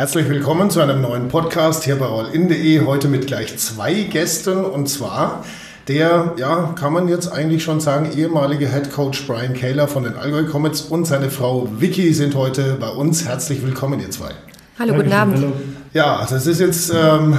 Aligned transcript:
Herzlich 0.00 0.30
willkommen 0.30 0.70
zu 0.70 0.80
einem 0.80 1.02
neuen 1.02 1.28
Podcast 1.28 1.84
hier 1.84 1.96
bei 1.96 2.06
allin.de. 2.06 2.86
Heute 2.86 3.06
mit 3.06 3.26
gleich 3.26 3.58
zwei 3.58 3.92
Gästen 3.92 4.64
und 4.64 4.88
zwar 4.88 5.44
der, 5.88 6.32
ja, 6.38 6.72
kann 6.74 6.94
man 6.94 7.06
jetzt 7.06 7.30
eigentlich 7.30 7.62
schon 7.62 7.80
sagen, 7.80 8.08
ehemalige 8.16 8.66
Head 8.72 8.90
Coach 8.92 9.26
Brian 9.26 9.52
Kaler 9.52 9.88
von 9.88 10.04
den 10.04 10.14
Allgäu 10.14 10.46
Comets 10.46 10.80
und 10.80 11.04
seine 11.04 11.28
Frau 11.28 11.68
Vicky 11.78 12.14
sind 12.14 12.34
heute 12.34 12.78
bei 12.80 12.88
uns. 12.88 13.28
Herzlich 13.28 13.62
willkommen, 13.62 14.00
ihr 14.00 14.10
zwei. 14.10 14.30
Hallo, 14.78 14.94
guten 14.94 15.12
Abend. 15.12 15.36
Hallo. 15.36 15.52
Ja, 15.92 16.26
das 16.26 16.46
ist 16.46 16.60
jetzt, 16.60 16.90
ähm, 16.94 17.36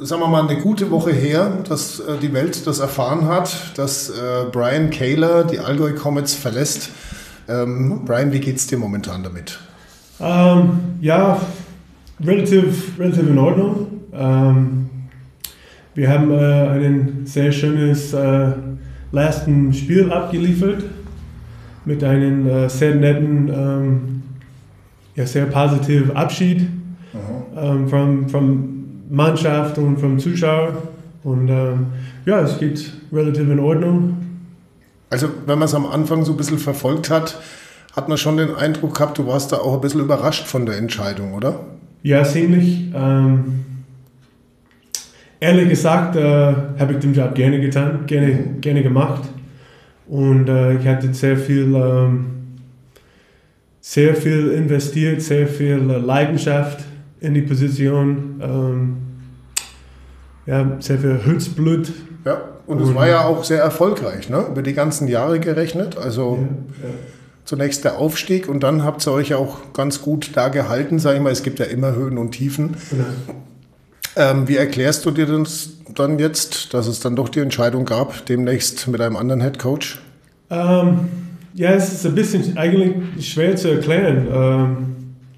sagen 0.00 0.22
wir 0.22 0.28
mal, 0.28 0.48
eine 0.48 0.62
gute 0.62 0.90
Woche 0.90 1.12
her, 1.12 1.58
dass 1.68 2.00
äh, 2.00 2.16
die 2.16 2.32
Welt 2.32 2.66
das 2.66 2.78
erfahren 2.78 3.26
hat, 3.26 3.76
dass 3.76 4.08
äh, 4.08 4.14
Brian 4.50 4.88
Kaler 4.88 5.44
die 5.44 5.58
Allgäu 5.58 5.92
Comets 5.92 6.32
verlässt. 6.32 6.88
Ähm, 7.50 8.06
Brian, 8.06 8.32
wie 8.32 8.40
geht 8.40 8.56
es 8.56 8.66
dir 8.66 8.78
momentan 8.78 9.22
damit? 9.22 9.58
Ähm, 10.20 10.96
ja, 11.02 11.38
relativ, 12.24 12.98
relativ 12.98 13.28
in 13.28 13.38
Ordnung. 13.38 13.86
Ähm, 14.12 14.90
wir 15.94 16.10
haben 16.10 16.30
äh, 16.30 16.86
ein 16.86 17.22
sehr 17.24 17.50
schönes 17.52 18.12
äh, 18.12 18.52
letzten 19.12 19.72
Spiel 19.72 20.12
abgeliefert 20.12 20.84
mit 21.84 22.04
einem 22.04 22.46
äh, 22.46 22.68
sehr 22.68 22.94
netten, 22.94 23.48
ähm, 23.48 24.22
ja, 25.16 25.26
sehr 25.26 25.46
positiven 25.46 26.14
Abschied 26.14 26.68
ähm, 27.56 27.88
von, 27.88 28.28
von 28.28 29.04
Mannschaft 29.10 29.78
und 29.78 29.98
vom 29.98 30.18
Zuschauer. 30.18 30.74
Und 31.24 31.48
ähm, 31.48 31.86
ja, 32.26 32.40
es 32.40 32.58
geht 32.58 32.92
relativ 33.12 33.48
in 33.48 33.58
Ordnung. 33.58 34.16
Also 35.10 35.28
wenn 35.46 35.58
man 35.58 35.66
es 35.66 35.74
am 35.74 35.86
Anfang 35.86 36.24
so 36.24 36.32
ein 36.32 36.36
bisschen 36.36 36.58
verfolgt 36.58 37.10
hat, 37.10 37.40
hat 37.96 38.08
man 38.08 38.18
schon 38.18 38.36
den 38.36 38.54
Eindruck 38.54 38.94
gehabt, 38.94 39.18
du 39.18 39.26
warst 39.26 39.50
da 39.50 39.56
auch 39.56 39.74
ein 39.74 39.80
bisschen 39.80 40.00
überrascht 40.00 40.46
von 40.46 40.66
der 40.66 40.76
Entscheidung, 40.76 41.32
oder? 41.32 41.60
Ja, 42.02 42.24
ziemlich. 42.24 42.90
Ähm, 42.94 43.64
ehrlich 45.40 45.68
gesagt 45.68 46.16
äh, 46.16 46.54
habe 46.78 46.92
ich 46.92 46.98
den 46.98 47.12
Job 47.12 47.34
gerne 47.34 47.60
getan, 47.60 48.06
gerne, 48.06 48.56
gerne 48.60 48.82
gemacht. 48.82 49.22
Und 50.06 50.48
äh, 50.48 50.76
ich 50.76 50.86
hatte 50.86 51.12
sehr 51.12 51.36
viel, 51.36 51.74
ähm, 51.74 52.26
sehr 53.80 54.14
viel 54.14 54.52
investiert, 54.52 55.20
sehr 55.20 55.46
viel 55.46 55.76
Leidenschaft 55.76 56.84
in 57.20 57.34
die 57.34 57.42
Position. 57.42 58.40
Ähm, 58.40 58.96
ja, 60.46 60.76
sehr 60.78 60.98
viel 60.98 61.18
Herzblut. 61.24 61.92
Ja, 62.24 62.40
und 62.66 62.80
es 62.80 62.94
war 62.94 63.08
ja 63.08 63.24
auch 63.24 63.44
sehr 63.44 63.62
erfolgreich, 63.62 64.30
ne? 64.30 64.46
über 64.50 64.62
die 64.62 64.72
ganzen 64.72 65.08
Jahre 65.08 65.40
gerechnet. 65.40 65.98
Also 65.98 66.38
ja, 66.82 66.88
ja 66.88 66.94
zunächst 67.48 67.82
der 67.84 67.96
Aufstieg 67.96 68.46
und 68.46 68.62
dann 68.62 68.84
habt 68.84 69.06
ihr 69.06 69.12
euch 69.12 69.32
auch 69.32 69.72
ganz 69.72 70.02
gut 70.02 70.32
da 70.34 70.48
gehalten, 70.48 70.98
sage 70.98 71.16
ich 71.16 71.22
mal. 71.22 71.32
Es 71.32 71.42
gibt 71.42 71.58
ja 71.58 71.64
immer 71.64 71.94
Höhen 71.94 72.18
und 72.18 72.32
Tiefen. 72.32 72.76
Ja. 74.16 74.32
Ähm, 74.32 74.48
wie 74.48 74.56
erklärst 74.56 75.06
du 75.06 75.10
dir 75.10 75.24
das 75.24 75.70
dann 75.94 76.18
jetzt, 76.18 76.74
dass 76.74 76.86
es 76.86 77.00
dann 77.00 77.16
doch 77.16 77.30
die 77.30 77.40
Entscheidung 77.40 77.86
gab, 77.86 78.26
demnächst 78.26 78.86
mit 78.88 79.00
einem 79.00 79.16
anderen 79.16 79.40
Head 79.40 79.58
Coach? 79.58 79.98
Ähm, 80.50 81.08
ja, 81.54 81.70
es 81.70 81.90
ist 81.90 82.04
ein 82.04 82.14
bisschen 82.14 82.58
eigentlich 82.58 83.32
schwer 83.32 83.56
zu 83.56 83.68
erklären. 83.68 84.26
Ähm, 84.30 84.76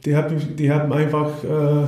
die, 0.04 0.16
haben, 0.16 0.56
die 0.56 0.72
haben 0.72 0.92
einfach, 0.92 1.44
äh, 1.44 1.86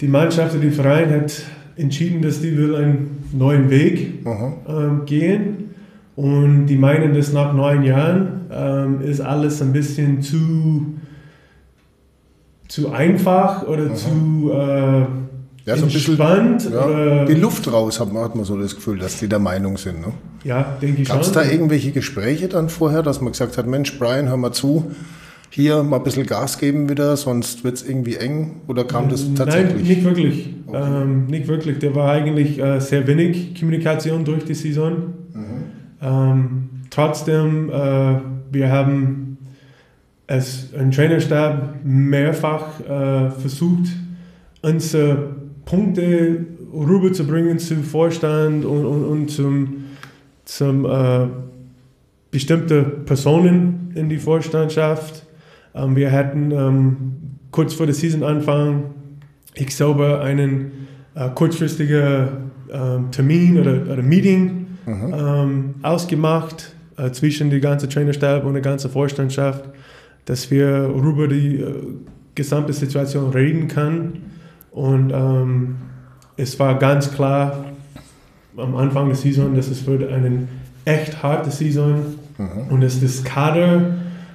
die 0.00 0.08
Mannschaft, 0.08 0.56
die 0.62 0.70
Verein 0.70 1.10
hat 1.10 1.42
entschieden, 1.76 2.22
dass 2.22 2.40
die 2.40 2.56
will 2.56 2.74
einen 2.74 3.28
neuen 3.32 3.68
Weg 3.68 4.24
ähm, 4.24 5.02
gehen 5.04 5.74
und 6.16 6.66
die 6.68 6.76
meinen, 6.76 7.12
dass 7.12 7.34
nach 7.34 7.52
neun 7.52 7.82
Jahren 7.82 8.43
ähm, 8.54 9.00
ist 9.00 9.20
alles 9.20 9.60
ein 9.60 9.72
bisschen 9.72 10.22
zu, 10.22 10.94
zu 12.68 12.92
einfach 12.92 13.66
oder 13.66 13.84
mhm. 13.84 13.96
zu 13.96 14.52
äh, 14.52 15.06
ja, 15.66 15.76
so 15.76 15.84
entspannt. 15.84 16.64
Bisschen, 16.64 16.72
ja, 16.72 17.24
die 17.24 17.34
Luft 17.34 17.70
raus, 17.72 17.98
hat 18.00 18.12
man, 18.12 18.22
hat 18.22 18.34
man 18.34 18.44
so 18.44 18.58
das 18.58 18.74
Gefühl, 18.74 18.98
dass 18.98 19.18
die 19.18 19.28
der 19.28 19.38
Meinung 19.38 19.76
sind. 19.76 20.00
Ne? 20.00 20.12
Ja, 20.44 20.76
denke 20.80 21.02
ich 21.02 21.08
Gab 21.08 21.20
es 21.20 21.32
da 21.32 21.42
irgendwelche 21.42 21.90
Gespräche 21.90 22.48
dann 22.48 22.68
vorher, 22.68 23.02
dass 23.02 23.20
man 23.20 23.32
gesagt 23.32 23.58
hat, 23.58 23.66
Mensch, 23.66 23.98
Brian, 23.98 24.28
hör 24.28 24.36
mal 24.36 24.52
zu, 24.52 24.92
hier 25.50 25.82
mal 25.82 25.96
ein 25.96 26.02
bisschen 26.02 26.26
Gas 26.26 26.58
geben 26.58 26.88
wieder, 26.88 27.16
sonst 27.16 27.64
wird 27.64 27.76
es 27.76 27.88
irgendwie 27.88 28.16
eng? 28.16 28.60
Oder 28.66 28.84
kam 28.84 29.08
das 29.08 29.32
tatsächlich? 29.34 29.74
Nein, 29.74 29.82
nicht 29.84 30.04
wirklich. 30.04 30.54
Okay. 30.66 31.02
Ähm, 31.02 31.26
nicht 31.26 31.48
wirklich. 31.48 31.78
Der 31.78 31.94
war 31.94 32.10
eigentlich 32.10 32.58
äh, 32.58 32.80
sehr 32.80 33.06
wenig 33.06 33.58
Kommunikation 33.58 34.24
durch 34.24 34.44
die 34.44 34.54
Saison. 34.54 35.14
Ähm, 36.04 36.68
trotzdem, 36.90 37.70
äh, 37.70 38.16
wir 38.54 38.70
haben 38.70 39.38
es 40.26 40.72
im 40.72 40.90
Trainerstab 40.90 41.84
mehrfach 41.84 42.80
äh, 42.80 43.30
versucht, 43.30 43.88
unsere 44.62 45.34
Punkte 45.64 46.46
rüberzubringen 46.72 47.58
zum 47.58 47.82
Vorstand 47.82 48.64
und, 48.64 48.86
und, 48.86 49.04
und 49.04 49.30
zum, 49.30 49.84
zum 50.44 50.86
äh, 50.86 51.26
bestimmte 52.30 52.82
Personen 52.82 53.92
in 53.94 54.08
die 54.08 54.18
Vorstandschaft. 54.18 55.26
Ähm, 55.74 55.94
wir 55.96 56.10
hatten 56.10 56.50
ähm, 56.50 56.96
kurz 57.50 57.74
vor 57.74 57.86
der 57.86 57.94
Saisonanfang, 57.94 58.84
ich 59.54 59.68
glaube, 59.68 60.20
einen 60.20 60.86
äh, 61.14 61.28
kurzfristigen 61.34 62.28
ähm, 62.72 63.10
Termin 63.10 63.60
oder, 63.60 63.82
oder 63.82 64.02
Meeting 64.02 64.66
mhm. 64.86 65.14
ähm, 65.14 65.74
ausgemacht 65.82 66.73
äh, 66.96 67.10
zwischen 67.12 67.50
die 67.50 67.60
ganze 67.60 67.88
Trainerstab 67.88 68.44
und 68.44 68.54
der 68.54 68.62
ganzen 68.62 68.90
Vorstandschaft, 68.90 69.64
dass 70.24 70.50
wir 70.50 70.86
über 70.86 71.28
die 71.28 71.60
äh, 71.60 71.74
gesamte 72.34 72.72
Situation 72.72 73.30
reden 73.30 73.68
können. 73.68 74.32
Und 74.70 75.12
ähm, 75.12 75.76
es 76.36 76.58
war 76.58 76.78
ganz 76.78 77.12
klar 77.12 77.64
am 78.56 78.76
Anfang 78.76 79.06
der 79.08 79.16
Saison, 79.16 79.54
dass 79.54 79.68
es 79.68 79.86
wird 79.86 80.10
eine 80.10 80.48
echt 80.84 81.22
harte 81.22 81.50
Saison 81.50 82.04
mhm. 82.38 82.70
und 82.70 82.80
dass 82.80 83.00
das 83.00 83.24
Kader 83.24 83.94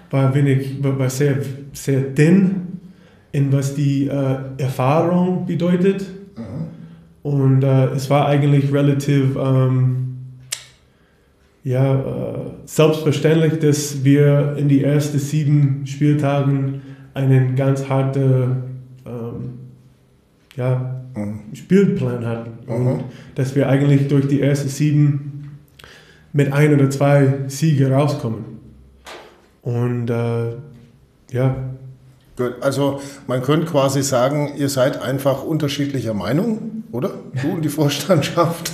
war, 0.09 0.33
wenig, 0.33 0.81
war 0.81 1.09
sehr, 1.09 1.37
sehr 1.73 2.01
dünn 2.01 2.67
in 3.31 3.51
was 3.51 3.75
die 3.75 4.07
äh, 4.07 4.37
Erfahrung 4.57 5.45
bedeutet. 5.45 6.05
Mhm. 6.35 6.67
Und 7.21 7.63
äh, 7.63 7.87
es 7.89 8.09
war 8.09 8.27
eigentlich 8.27 8.73
relativ 8.73 9.35
ähm, 9.35 10.08
ja, 11.69 11.93
äh, 11.93 12.35
selbstverständlich, 12.65 13.59
dass 13.59 14.03
wir 14.03 14.55
in 14.57 14.67
die 14.69 14.83
ersten 14.83 15.19
sieben 15.19 15.85
Spieltagen 15.85 16.81
einen 17.13 17.55
ganz 17.55 17.87
harten 17.87 18.63
ähm, 19.05 19.59
ja, 20.55 21.03
mhm. 21.15 21.41
Spielplan 21.53 22.25
hatten. 22.25 22.51
Mhm. 22.65 22.87
Und 22.87 23.03
dass 23.35 23.55
wir 23.55 23.69
eigentlich 23.69 24.07
durch 24.07 24.27
die 24.27 24.41
ersten 24.41 24.67
sieben 24.67 25.59
mit 26.33 26.51
ein 26.53 26.73
oder 26.73 26.89
zwei 26.89 27.35
Siege 27.45 27.91
rauskommen. 27.91 28.45
Und 29.61 30.09
äh, 30.09 30.55
ja. 31.31 31.55
Gut, 32.35 32.55
also 32.61 32.99
man 33.27 33.43
könnte 33.43 33.67
quasi 33.67 34.01
sagen, 34.01 34.53
ihr 34.57 34.69
seid 34.69 34.99
einfach 34.99 35.43
unterschiedlicher 35.43 36.15
Meinung, 36.15 36.85
oder? 36.91 37.11
Du 37.39 37.51
und 37.51 37.61
die 37.63 37.69
Vorstandschaft. 37.69 38.71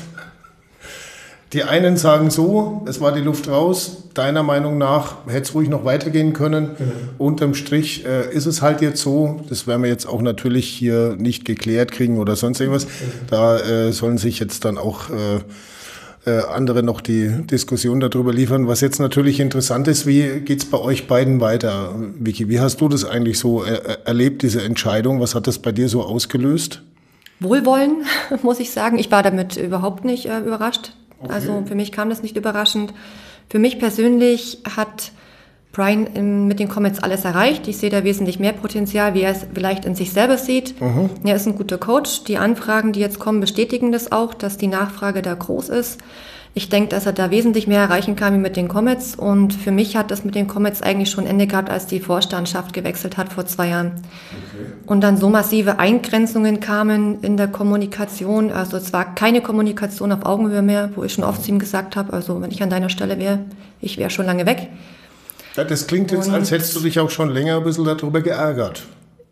Die 1.55 1.63
einen 1.63 1.95
sagen 1.95 2.31
so, 2.31 2.83
es 2.85 2.99
war 2.99 3.13
die 3.13 3.21
Luft 3.21 3.47
raus. 3.47 4.09
Deiner 4.13 4.43
Meinung 4.43 4.77
nach 4.77 5.25
hätte 5.25 5.43
es 5.43 5.55
ruhig 5.55 5.69
noch 5.69 5.85
weitergehen 5.85 6.33
können. 6.33 6.71
Genau. 6.77 6.91
Unterm 7.17 7.53
Strich 7.53 8.05
äh, 8.05 8.29
ist 8.29 8.45
es 8.45 8.61
halt 8.61 8.81
jetzt 8.81 9.01
so. 9.01 9.39
Das 9.47 9.65
werden 9.65 9.83
wir 9.83 9.89
jetzt 9.89 10.05
auch 10.05 10.21
natürlich 10.21 10.67
hier 10.67 11.15
nicht 11.17 11.45
geklärt 11.45 11.93
kriegen 11.93 12.17
oder 12.17 12.35
sonst 12.35 12.59
irgendwas. 12.59 12.87
Da 13.29 13.57
äh, 13.57 13.93
sollen 13.93 14.17
sich 14.17 14.37
jetzt 14.39 14.65
dann 14.65 14.77
auch 14.77 15.09
äh, 15.09 16.29
äh, 16.29 16.41
andere 16.41 16.83
noch 16.83 16.99
die 16.99 17.29
Diskussion 17.45 18.01
darüber 18.01 18.33
liefern. 18.33 18.67
Was 18.67 18.81
jetzt 18.81 18.99
natürlich 18.99 19.39
interessant 19.39 19.87
ist, 19.87 20.05
wie 20.05 20.41
geht 20.41 20.61
es 20.61 20.69
bei 20.69 20.77
euch 20.77 21.07
beiden 21.07 21.39
weiter? 21.39 21.95
Vicky, 22.19 22.49
wie 22.49 22.59
hast 22.59 22.81
du 22.81 22.89
das 22.89 23.05
eigentlich 23.05 23.39
so 23.39 23.63
er 23.63 23.85
äh, 23.85 23.97
erlebt, 24.03 24.41
diese 24.41 24.61
Entscheidung? 24.61 25.21
Was 25.21 25.35
hat 25.35 25.47
das 25.47 25.59
bei 25.59 25.71
dir 25.71 25.87
so 25.87 26.03
ausgelöst? 26.03 26.81
Wohlwollen, 27.39 28.03
muss 28.43 28.59
ich 28.59 28.71
sagen. 28.71 28.99
Ich 28.99 29.09
war 29.09 29.23
damit 29.23 29.55
überhaupt 29.55 30.03
nicht 30.03 30.25
äh, 30.25 30.39
überrascht. 30.39 30.91
Okay. 31.25 31.33
Also 31.33 31.63
für 31.65 31.75
mich 31.75 31.91
kam 31.91 32.09
das 32.09 32.23
nicht 32.23 32.37
überraschend. 32.37 32.93
Für 33.49 33.59
mich 33.59 33.79
persönlich 33.79 34.59
hat 34.75 35.11
Brian 35.71 36.07
in, 36.07 36.47
mit 36.47 36.59
den 36.59 36.69
Comments 36.69 37.03
alles 37.03 37.25
erreicht. 37.25 37.67
Ich 37.67 37.77
sehe 37.77 37.89
da 37.89 38.05
wesentlich 38.05 38.39
mehr 38.39 38.53
Potenzial, 38.53 39.13
wie 39.13 39.21
er 39.21 39.31
es 39.31 39.45
vielleicht 39.53 39.83
in 39.83 39.93
sich 39.93 40.13
selber 40.13 40.37
sieht. 40.37 40.79
Mhm. 40.79 41.09
Er 41.25 41.35
ist 41.35 41.45
ein 41.45 41.57
guter 41.57 41.77
Coach. 41.77 42.23
Die 42.23 42.37
Anfragen, 42.37 42.93
die 42.93 43.01
jetzt 43.01 43.19
kommen, 43.19 43.41
bestätigen 43.41 43.91
das 43.91 44.11
auch, 44.11 44.33
dass 44.33 44.57
die 44.57 44.67
Nachfrage 44.67 45.21
da 45.21 45.33
groß 45.33 45.69
ist. 45.69 45.99
Ich 46.57 46.69
denke, 46.69 46.87
dass 46.87 47.05
er 47.05 47.11
da 47.11 47.31
wesentlich 47.31 47.67
mehr 47.67 47.81
erreichen 47.81 48.15
kann 48.15 48.33
wie 48.33 48.37
mit 48.37 48.55
den 48.55 48.69
Comets. 48.69 49.13
Und 49.15 49.53
für 49.53 49.71
mich 49.71 49.97
hat 49.97 50.09
das 50.09 50.23
mit 50.23 50.35
den 50.35 50.47
Comets 50.47 50.81
eigentlich 50.81 51.09
schon 51.09 51.25
Ende 51.25 51.47
gehabt, 51.47 51.69
als 51.69 51.85
die 51.85 51.99
Vorstandschaft 51.99 52.71
gewechselt 52.71 53.17
hat 53.17 53.33
vor 53.33 53.45
zwei 53.45 53.67
Jahren. 53.67 53.87
Okay. 53.91 54.71
Und 54.85 55.01
dann 55.01 55.17
so 55.17 55.27
massive 55.29 55.79
Eingrenzungen 55.79 56.61
kamen 56.61 57.19
in 57.21 57.35
der 57.35 57.49
Kommunikation. 57.49 58.53
Also 58.53 58.77
es 58.77 58.93
war 58.93 59.15
keine 59.15 59.41
Kommunikation 59.41 60.13
auf 60.13 60.25
Augenhöhe 60.25 60.61
mehr, 60.61 60.91
wo 60.95 61.03
ich 61.03 61.11
schon 61.11 61.25
oft 61.25 61.43
zu 61.43 61.49
ihm 61.49 61.59
gesagt 61.59 61.97
habe, 61.97 62.13
also 62.13 62.41
wenn 62.41 62.51
ich 62.51 62.63
an 62.63 62.69
deiner 62.69 62.89
Stelle 62.89 63.19
wäre, 63.19 63.39
ich 63.81 63.97
wäre 63.97 64.09
schon 64.09 64.25
lange 64.25 64.45
weg. 64.45 64.69
Das 65.55 65.87
klingt 65.87 66.11
jetzt, 66.13 66.29
als 66.29 66.51
hättest 66.51 66.73
du 66.77 66.79
dich 66.79 67.01
auch 67.01 67.09
schon 67.09 67.31
länger 67.31 67.57
ein 67.57 67.63
bisschen 67.65 67.83
darüber 67.83 68.21
geärgert. 68.21 68.83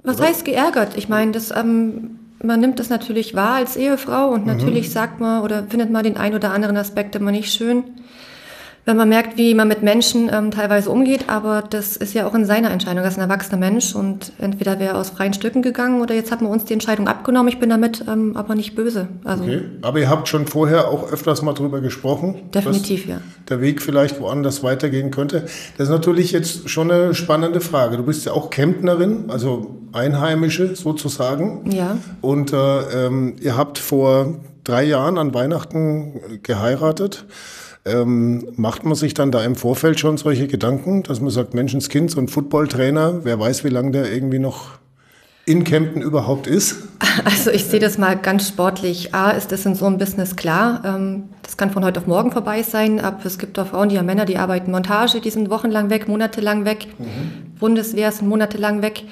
Was 0.04 0.18
oder? 0.18 0.28
heißt 0.28 0.44
geärgert? 0.44 0.98
Ich 0.98 1.08
meine, 1.08 1.32
das, 1.32 1.52
ähm, 1.56 2.20
man 2.44 2.60
nimmt 2.60 2.80
das 2.80 2.90
natürlich 2.90 3.36
wahr 3.36 3.56
als 3.56 3.78
Ehefrau 3.78 4.30
und 4.30 4.46
natürlich 4.46 4.92
sagt 4.92 5.20
man 5.20 5.44
oder 5.44 5.64
findet 5.64 5.90
man 5.90 6.04
den 6.04 6.18
ein 6.18 6.36
oder 6.36 6.52
anderen 6.52 6.78
Aspekt 6.78 7.16
immer 7.16 7.32
nicht 7.32 7.52
schön 7.54 7.84
wenn 8.86 8.98
man 8.98 9.08
merkt, 9.08 9.38
wie 9.38 9.54
man 9.54 9.68
mit 9.68 9.82
Menschen 9.82 10.30
ähm, 10.32 10.52
teilweise 10.52 10.90
umgeht, 10.90 11.26
aber 11.30 11.64
das 11.70 11.96
ist 11.96 12.14
ja 12.14 12.28
auch 12.28 12.36
in 12.36 12.46
seiner 12.46 12.70
Entscheidung. 12.70 13.04
Er 13.04 13.08
ist 13.10 13.18
ein 13.18 13.30
erwachsener 13.30 13.58
Mensch 13.58 13.96
und 13.96 14.34
entweder 14.40 14.80
wäre 14.80 14.94
er 14.94 14.98
aus 14.98 15.12
freien 15.12 15.34
Stücken 15.34 15.62
gegangen 15.62 16.02
oder 16.02 16.14
jetzt 16.14 16.32
hat 16.32 16.42
man 16.42 16.52
uns 16.52 16.66
die 16.66 16.74
Entscheidung 16.74 17.08
abgenommen. 17.08 17.48
Ich 17.48 17.60
bin 17.60 17.70
damit 17.70 18.04
ähm, 18.08 18.36
aber 18.36 18.56
nicht 18.56 18.76
böse. 18.76 19.08
Also 19.24 19.44
Okay. 19.44 19.62
Aber 19.82 20.00
ihr 20.00 20.10
habt 20.10 20.28
schon 20.28 20.48
vorher 20.48 20.90
auch 20.90 21.12
öfters 21.12 21.42
mal 21.42 21.54
drüber 21.54 21.82
gesprochen. 21.82 22.50
definitiv, 22.54 23.08
ja. 23.08 23.20
Der 23.50 23.62
Weg 23.62 23.82
vielleicht 23.82 24.20
woanders 24.20 24.64
weitergehen 24.64 25.12
könnte. 25.12 25.46
Das 25.78 25.88
ist 25.88 25.90
natürlich 25.90 26.32
jetzt 26.32 26.70
schon 26.70 26.92
eine 26.92 27.14
spannende 27.14 27.62
Frage. 27.62 27.98
Du 27.98 28.04
bist 28.04 28.26
ja 28.26 28.34
auch 28.34 28.50
Kemptnerin, 28.50 29.26
also 29.30 29.78
Einheimische 29.94 30.76
sozusagen. 30.76 31.72
Ja. 31.72 31.98
Und 32.22 32.54
äh, 32.54 33.06
ähm, 33.06 33.36
ihr 33.42 33.56
habt 33.58 33.78
vor 33.78 34.36
drei 34.64 34.84
Jahren 34.84 35.18
an 35.18 35.34
Weihnachten 35.34 36.40
geheiratet. 36.44 37.26
Ähm, 37.86 38.48
macht 38.56 38.86
man 38.86 38.96
sich 38.96 39.14
dann 39.14 39.32
da 39.32 39.44
im 39.44 39.56
Vorfeld 39.56 40.00
schon 40.00 40.18
solche 40.18 40.48
Gedanken, 40.48 41.04
dass 41.04 41.20
man 41.20 41.32
sagt, 41.32 41.54
Menschenskind, 41.54 42.12
so 42.12 42.20
ein 42.20 42.30
Footballtrainer, 42.30 43.26
wer 43.26 43.38
weiß, 43.40 43.66
wie 43.66 43.70
lange 43.70 43.92
der 43.92 44.12
irgendwie 44.12 44.40
noch 44.40 44.80
in 45.46 45.66
Kempten 45.66 46.02
überhaupt 46.02 46.48
ist? 46.48 46.78
Also 47.26 47.52
ich 47.52 47.66
sehe 47.66 47.80
das 47.80 48.00
mal 48.00 48.18
ganz 48.18 48.48
sportlich. 48.48 49.14
A, 49.14 49.32
ist 49.32 49.52
das 49.52 49.68
in 49.68 49.76
so 49.76 49.86
einem 49.86 50.00
Business 50.00 50.36
klar. 50.36 50.82
Ähm, 50.84 51.26
das 51.44 51.58
kann 51.58 51.70
von 51.70 51.86
heute 51.86 52.00
auf 52.00 52.08
morgen 52.08 52.32
vorbei 52.32 52.64
sein, 52.64 53.00
aber 53.00 53.24
es 53.26 53.38
gibt 53.38 53.60
auch 53.60 53.68
Frauen, 53.68 53.90
die 53.90 54.00
haben 54.00 54.08
Männer, 54.08 54.26
die 54.26 54.38
arbeiten 54.38 54.72
Montage, 54.72 55.22
die 55.22 55.30
sind 55.30 55.52
wochenlang 55.52 55.92
weg, 55.92 56.08
monatelang 56.08 56.66
weg. 56.66 56.88
Bundeswehr 57.60 58.12
sind 58.12 58.28
monatelang 58.30 58.82
weg. 58.82 59.04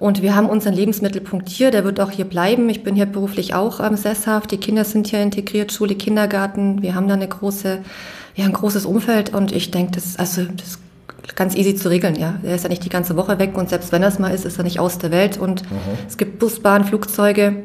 Und 0.00 0.22
wir 0.22 0.34
haben 0.34 0.48
unseren 0.48 0.72
Lebensmittelpunkt 0.72 1.50
hier, 1.50 1.70
der 1.70 1.84
wird 1.84 2.00
auch 2.00 2.10
hier 2.10 2.24
bleiben. 2.24 2.70
Ich 2.70 2.82
bin 2.82 2.96
hier 2.96 3.04
beruflich 3.04 3.52
auch 3.54 3.80
ähm, 3.80 3.96
sesshaft. 3.96 4.50
Die 4.50 4.56
Kinder 4.56 4.84
sind 4.84 5.06
hier 5.06 5.22
integriert, 5.22 5.72
Schule, 5.72 5.94
Kindergarten. 5.94 6.80
Wir 6.80 6.94
haben 6.94 7.06
da 7.06 7.14
eine 7.14 7.28
große, 7.28 7.78
ja, 8.34 8.44
ein 8.46 8.54
großes 8.54 8.86
Umfeld 8.86 9.34
und 9.34 9.52
ich 9.52 9.70
denke, 9.70 9.92
das, 9.92 10.18
also, 10.18 10.44
das 10.56 10.68
ist 10.68 10.80
ganz 11.36 11.54
easy 11.54 11.74
zu 11.74 11.90
regeln, 11.90 12.16
ja. 12.16 12.40
Er 12.42 12.54
ist 12.54 12.62
ja 12.62 12.70
nicht 12.70 12.84
die 12.84 12.88
ganze 12.88 13.14
Woche 13.14 13.38
weg 13.38 13.58
und 13.58 13.68
selbst 13.68 13.92
wenn 13.92 14.02
er 14.02 14.08
es 14.08 14.18
mal 14.18 14.32
ist, 14.32 14.46
ist 14.46 14.56
er 14.56 14.64
nicht 14.64 14.80
aus 14.80 14.96
der 14.98 15.10
Welt 15.10 15.36
und 15.36 15.62
es 16.08 16.16
gibt 16.16 16.38
Bus, 16.38 16.60
Bahn, 16.60 16.84
Flugzeuge. 16.84 17.62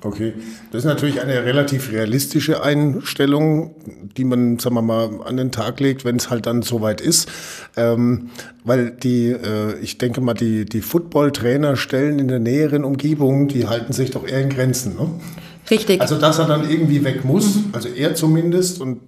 Okay, 0.00 0.32
das 0.70 0.84
ist 0.84 0.84
natürlich 0.84 1.20
eine 1.20 1.44
relativ 1.44 1.90
realistische 1.90 2.62
Einstellung, 2.62 3.74
die 4.16 4.24
man, 4.24 4.58
sagen 4.60 4.76
wir 4.76 4.82
mal, 4.82 5.10
an 5.24 5.36
den 5.36 5.50
Tag 5.50 5.80
legt, 5.80 6.04
wenn 6.04 6.16
es 6.16 6.30
halt 6.30 6.46
dann 6.46 6.62
soweit 6.62 7.00
ist. 7.00 7.28
Ähm, 7.76 8.30
weil 8.64 8.92
die, 8.92 9.30
äh, 9.30 9.76
ich 9.80 9.98
denke 9.98 10.20
mal, 10.20 10.34
die, 10.34 10.64
die 10.66 10.82
Football-Trainerstellen 10.82 12.20
in 12.20 12.28
der 12.28 12.38
näheren 12.38 12.84
Umgebung, 12.84 13.48
die 13.48 13.66
halten 13.66 13.92
sich 13.92 14.12
doch 14.12 14.26
eher 14.26 14.40
in 14.40 14.50
Grenzen. 14.50 14.94
Ne? 14.94 15.10
Richtig. 15.68 16.00
Also, 16.00 16.16
dass 16.16 16.38
er 16.38 16.46
dann 16.46 16.70
irgendwie 16.70 17.02
weg 17.02 17.24
muss, 17.24 17.58
also 17.72 17.88
er 17.88 18.14
zumindest 18.14 18.80
und 18.80 19.00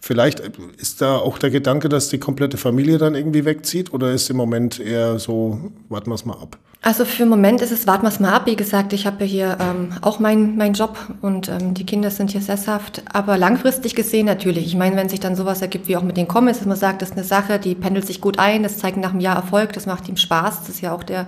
Vielleicht 0.00 0.40
ist 0.78 1.02
da 1.02 1.16
auch 1.16 1.38
der 1.38 1.50
Gedanke, 1.50 1.88
dass 1.88 2.08
die 2.08 2.18
komplette 2.18 2.56
Familie 2.56 2.98
dann 2.98 3.16
irgendwie 3.16 3.44
wegzieht 3.44 3.92
oder 3.92 4.12
ist 4.12 4.30
im 4.30 4.36
Moment 4.36 4.78
eher 4.78 5.18
so, 5.18 5.72
warten 5.88 6.10
wir 6.10 6.14
es 6.14 6.24
mal 6.24 6.38
ab? 6.38 6.56
Also 6.80 7.04
für 7.04 7.24
den 7.24 7.28
Moment 7.28 7.60
ist 7.60 7.72
es, 7.72 7.88
warten 7.88 8.04
wir 8.04 8.08
es 8.08 8.20
mal 8.20 8.32
ab. 8.32 8.46
Wie 8.46 8.54
gesagt, 8.54 8.92
ich 8.92 9.06
habe 9.06 9.24
ja 9.24 9.26
hier 9.26 9.58
ähm, 9.60 9.90
auch 10.00 10.20
meinen 10.20 10.56
mein 10.56 10.74
Job 10.74 10.96
und 11.20 11.48
ähm, 11.48 11.74
die 11.74 11.84
Kinder 11.84 12.10
sind 12.10 12.30
hier 12.30 12.40
sesshaft. 12.40 13.02
Aber 13.12 13.36
langfristig 13.36 13.94
gesehen 13.96 14.26
natürlich. 14.26 14.66
Ich 14.66 14.76
meine, 14.76 14.94
wenn 14.96 15.08
sich 15.08 15.18
dann 15.18 15.34
sowas 15.34 15.60
ergibt 15.60 15.88
wie 15.88 15.96
auch 15.96 16.02
mit 16.02 16.16
den 16.16 16.28
Comics, 16.28 16.58
dass 16.58 16.66
man 16.68 16.76
sagt, 16.76 17.02
das 17.02 17.10
ist 17.10 17.16
eine 17.16 17.24
Sache, 17.24 17.58
die 17.58 17.74
pendelt 17.74 18.06
sich 18.06 18.20
gut 18.20 18.38
ein, 18.38 18.62
das 18.62 18.78
zeigt 18.78 18.96
nach 18.96 19.10
einem 19.10 19.20
Jahr 19.20 19.36
Erfolg, 19.36 19.72
das 19.72 19.86
macht 19.86 20.08
ihm 20.08 20.16
Spaß. 20.16 20.60
Das 20.60 20.68
ist 20.68 20.80
ja 20.80 20.94
auch 20.94 21.02
der 21.02 21.26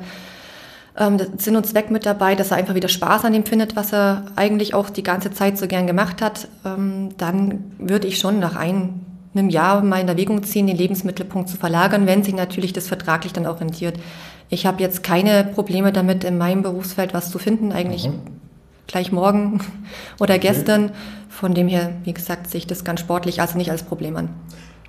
ähm, 0.97 1.19
Sinn 1.37 1.57
und 1.57 1.67
Zweck 1.67 1.91
mit 1.91 2.07
dabei, 2.07 2.37
dass 2.37 2.53
er 2.53 2.57
einfach 2.57 2.75
wieder 2.75 2.89
Spaß 2.89 3.25
an 3.25 3.33
dem 3.33 3.45
findet, 3.45 3.75
was 3.75 3.93
er 3.93 4.27
eigentlich 4.37 4.73
auch 4.75 4.89
die 4.89 5.03
ganze 5.03 5.33
Zeit 5.33 5.59
so 5.59 5.67
gern 5.67 5.89
gemacht 5.89 6.23
hat. 6.23 6.49
Ähm, 6.65 7.11
dann 7.19 7.73
würde 7.79 8.07
ich 8.07 8.19
schon 8.19 8.39
nach 8.39 8.55
ein, 8.55 9.05
einem 9.35 9.51
Jahr 9.51 9.83
mal 9.83 10.01
in 10.01 10.09
Erwägung 10.09 10.45
ziehen, 10.45 10.69
den 10.69 10.77
Lebensmittelpunkt 10.77 11.49
zu 11.49 11.57
verlagern, 11.57 12.07
wenn 12.07 12.23
sich 12.23 12.35
natürlich 12.35 12.73
das 12.73 12.87
vertraglich 12.87 13.33
dann 13.33 13.47
auch 13.47 13.61
rentiert. 13.61 13.99
Ich 14.51 14.67
habe 14.67 14.83
jetzt 14.83 15.05
keine 15.05 15.45
Probleme 15.45 15.93
damit, 15.93 16.25
in 16.25 16.37
meinem 16.37 16.63
Berufsfeld 16.63 17.15
was 17.15 17.31
zu 17.31 17.39
finden, 17.39 17.71
eigentlich 17.71 18.11
gleich 18.89 19.13
morgen 19.13 19.61
oder 20.21 20.39
gestern. 20.39 20.91
Von 21.29 21.55
dem 21.55 21.69
her, 21.69 21.93
wie 22.03 22.13
gesagt, 22.13 22.51
sehe 22.51 22.59
ich 22.59 22.67
das 22.67 22.85
ganz 22.85 23.01
sportlich, 23.01 23.41
also 23.41 23.57
nicht 23.57 23.71
als 23.71 23.85
Problem 23.85 24.17
an. 24.17 24.29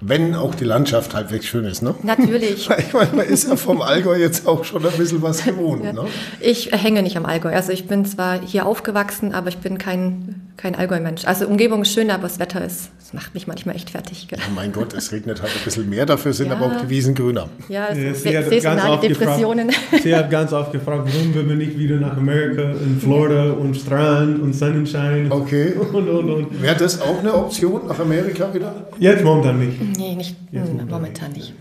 Wenn 0.03 0.33
auch 0.35 0.55
die 0.55 0.65
Landschaft 0.65 1.13
halbwegs 1.13 1.45
schön 1.45 1.65
ist, 1.65 1.81
ne? 1.81 1.93
Natürlich. 2.03 2.67
Ich 2.79 2.93
meine, 2.93 3.11
man 3.15 3.25
ist 3.27 3.47
ja 3.47 3.55
vom 3.55 3.81
Allgäu 3.81 4.15
jetzt 4.17 4.47
auch 4.47 4.63
schon 4.63 4.83
ein 4.85 4.91
bisschen 4.97 5.21
was 5.21 5.43
gewohnt, 5.43 5.83
ne? 5.83 6.05
Ich 6.39 6.71
hänge 6.71 7.03
nicht 7.03 7.15
am 7.17 7.25
Allgäu. 7.25 7.53
Also 7.53 7.71
ich 7.71 7.87
bin 7.87 8.05
zwar 8.05 8.39
hier 8.41 8.65
aufgewachsen, 8.65 9.33
aber 9.33 9.49
ich 9.49 9.57
bin 9.59 9.77
kein, 9.77 10.41
kein 10.57 10.73
Allgäu-Mensch. 10.75 11.25
Also 11.25 11.45
Umgebung 11.47 11.83
ist 11.83 11.93
schön, 11.93 12.09
aber 12.09 12.23
das 12.23 12.39
Wetter 12.39 12.63
ist, 12.65 12.89
das 12.99 13.13
macht 13.13 13.33
mich 13.35 13.45
manchmal 13.45 13.75
echt 13.75 13.91
fertig. 13.91 14.27
gell. 14.27 14.39
Oh 14.49 14.51
mein 14.55 14.71
Gott, 14.71 14.93
es 14.93 15.11
regnet 15.11 15.41
halt 15.41 15.51
ein 15.55 15.63
bisschen 15.63 15.87
mehr, 15.89 16.05
dafür 16.07 16.33
sind 16.33 16.47
Ja. 16.47 16.55
aber 16.55 16.65
auch 16.67 16.81
die 16.81 16.89
Wiesen 16.89 17.13
grüner. 17.13 17.49
Ja, 17.69 17.85
also 17.85 18.01
Ja, 18.01 18.13
sie, 18.15 18.37
hat 18.37 18.49
ganz 18.83 19.01
Depressionen. 19.01 19.67
gefragt, 19.67 20.03
sie 20.03 20.15
hat 20.15 20.31
ganz 20.31 20.53
oft 20.53 20.71
gefragt, 20.71 21.09
warum 21.13 21.35
will 21.35 21.43
man 21.43 21.57
nicht 21.59 21.77
wieder 21.77 21.97
nach 21.97 22.17
Amerika, 22.17 22.63
in 22.71 22.99
Florida 22.99 23.51
und 23.51 23.75
Strand 23.75 24.41
und 24.41 24.53
Sonnenschein 24.53 25.31
Okay. 25.31 25.73
und, 25.93 26.09
und, 26.09 26.29
und. 26.29 26.61
Wäre 26.61 26.75
das 26.77 26.99
auch 27.01 27.19
eine 27.19 27.33
Option 27.33 27.81
nach 27.87 27.99
Amerika 27.99 28.51
wieder? 28.53 28.73
Jetzt 28.97 29.23
momentan 29.23 29.59
nicht. 29.59 29.90
Nee, 29.97 30.15
nicht, 30.15 30.35
hm, 30.51 30.87
momentan 30.89 31.31
nicht. 31.33 31.53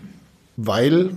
Weil 0.57 1.11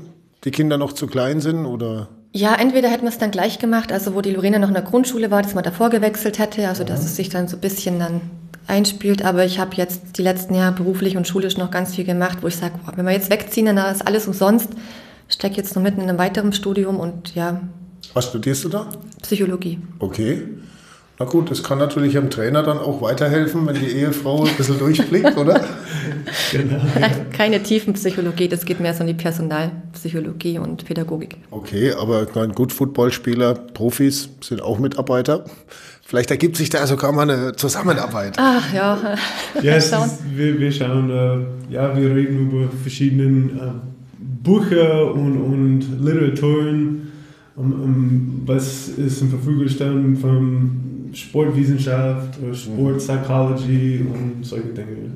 die 0.44 0.51
Kinder 0.51 0.77
noch 0.77 0.94
zu 0.94 1.07
klein 1.07 1.42
sind 1.42 1.65
oder? 1.65 2.10
Ja, 2.36 2.56
entweder 2.56 2.89
hätten 2.89 3.04
wir 3.04 3.10
es 3.10 3.19
dann 3.19 3.31
gleich 3.31 3.60
gemacht, 3.60 3.92
also 3.92 4.15
wo 4.15 4.21
die 4.21 4.31
Lorena 4.31 4.57
noch 4.57 4.69
in 4.69 4.74
der 4.74 4.83
Grundschule 4.83 5.30
war, 5.30 5.44
dass 5.44 5.54
man 5.54 5.63
davor 5.63 5.89
gewechselt 5.89 6.39
hätte, 6.39 6.68
also 6.68 6.83
dass 6.83 7.06
es 7.06 7.15
sich 7.15 7.30
dann 7.30 7.48
so 7.48 7.57
ein 7.57 7.62
bisschen 7.62 8.00
dann 8.00 8.21
einspielt. 8.68 9.24
Aber 9.24 9.45
ich 9.45 9.60
habe 9.60 9.75
jetzt 9.75 10.18
die 10.18 10.24
letzten 10.24 10.56
Jahre 10.56 10.74
beruflich 10.74 11.15
und 11.15 11.27
schulisch 11.27 11.57
noch 11.57 11.69
ganz 11.69 11.94
viel 11.95 12.06
gemacht, 12.06 12.39
wo 12.42 12.48
ich 12.48 12.56
sage, 12.56 12.74
wenn 12.95 13.06
wir 13.06 13.13
jetzt 13.13 13.30
wegziehen, 13.30 13.68
dann 13.68 13.77
ist 13.92 14.06
alles 14.06 14.27
umsonst. 14.27 14.69
Stecke 15.27 15.57
jetzt 15.57 15.75
noch 15.75 15.83
mitten 15.83 16.01
in 16.01 16.10
einem 16.10 16.18
weiteren 16.18 16.54
Studium 16.54 17.00
und 17.00 17.36
ja, 17.36 17.62
Was 18.13 18.30
studierst 18.30 18.63
du 18.65 18.69
da? 18.69 18.88
Psychologie. 19.21 19.80
Okay. 20.00 20.44
Na 21.19 21.25
gut, 21.25 21.51
das 21.51 21.62
kann 21.62 21.77
natürlich 21.77 22.13
dem 22.13 22.31
Trainer 22.31 22.63
dann 22.63 22.80
auch 22.80 23.01
weiterhelfen, 23.01 23.68
wenn 23.68 23.75
die 23.75 23.86
Ehefrau 23.86 24.45
ein 24.45 24.56
bisschen 24.56 24.80
durchblickt, 24.80 25.38
oder? 25.38 25.62
Genau. 26.51 26.81
Keine 27.33 27.62
Tiefenpsychologie, 27.62 28.48
das 28.48 28.65
geht 28.65 28.80
mehr 28.80 28.94
so 28.94 29.01
in 29.01 29.07
die 29.07 29.13
Personalpsychologie 29.13 30.58
und 30.58 30.86
Pädagogik. 30.86 31.38
Okay, 31.51 31.91
aber 31.91 32.24
ich 32.24 32.34
meine, 32.34 32.53
gut, 32.53 32.72
Footballspieler, 32.72 33.53
Profis 33.53 34.29
sind 34.41 34.62
auch 34.62 34.79
Mitarbeiter. 34.79 35.46
Vielleicht 36.05 36.32
ergibt 36.32 36.58
sich 36.58 36.70
da 36.70 36.86
sogar 36.88 37.12
mal 37.12 37.29
eine 37.29 37.55
Zusammenarbeit. 37.55 38.38
Ah, 38.38 38.62
ja. 38.74 39.15
Ja, 39.62 39.75
ist, 39.77 39.93
wir, 40.36 40.60
wir 40.60 40.72
schauen, 40.72 41.10
äh, 41.10 41.74
ja, 41.74 41.96
wir 41.96 42.15
reden 42.15 42.51
über 42.51 42.70
verschiedene 42.82 43.51
äh, 43.51 43.72
Bücher 44.43 45.13
und, 45.13 45.41
und 45.41 46.03
Literaturen, 46.03 47.12
was 47.55 48.89
ist 48.89 49.22
in 49.22 49.29
Verfügung 49.29 49.67
stellen 49.67 50.17
von 50.17 51.12
Sportwissenschaft 51.13 52.39
oder 52.41 52.53
Sportpsychology 52.53 54.05
und 54.12 54.43
solche 54.43 54.69
Dinge. 54.69 55.12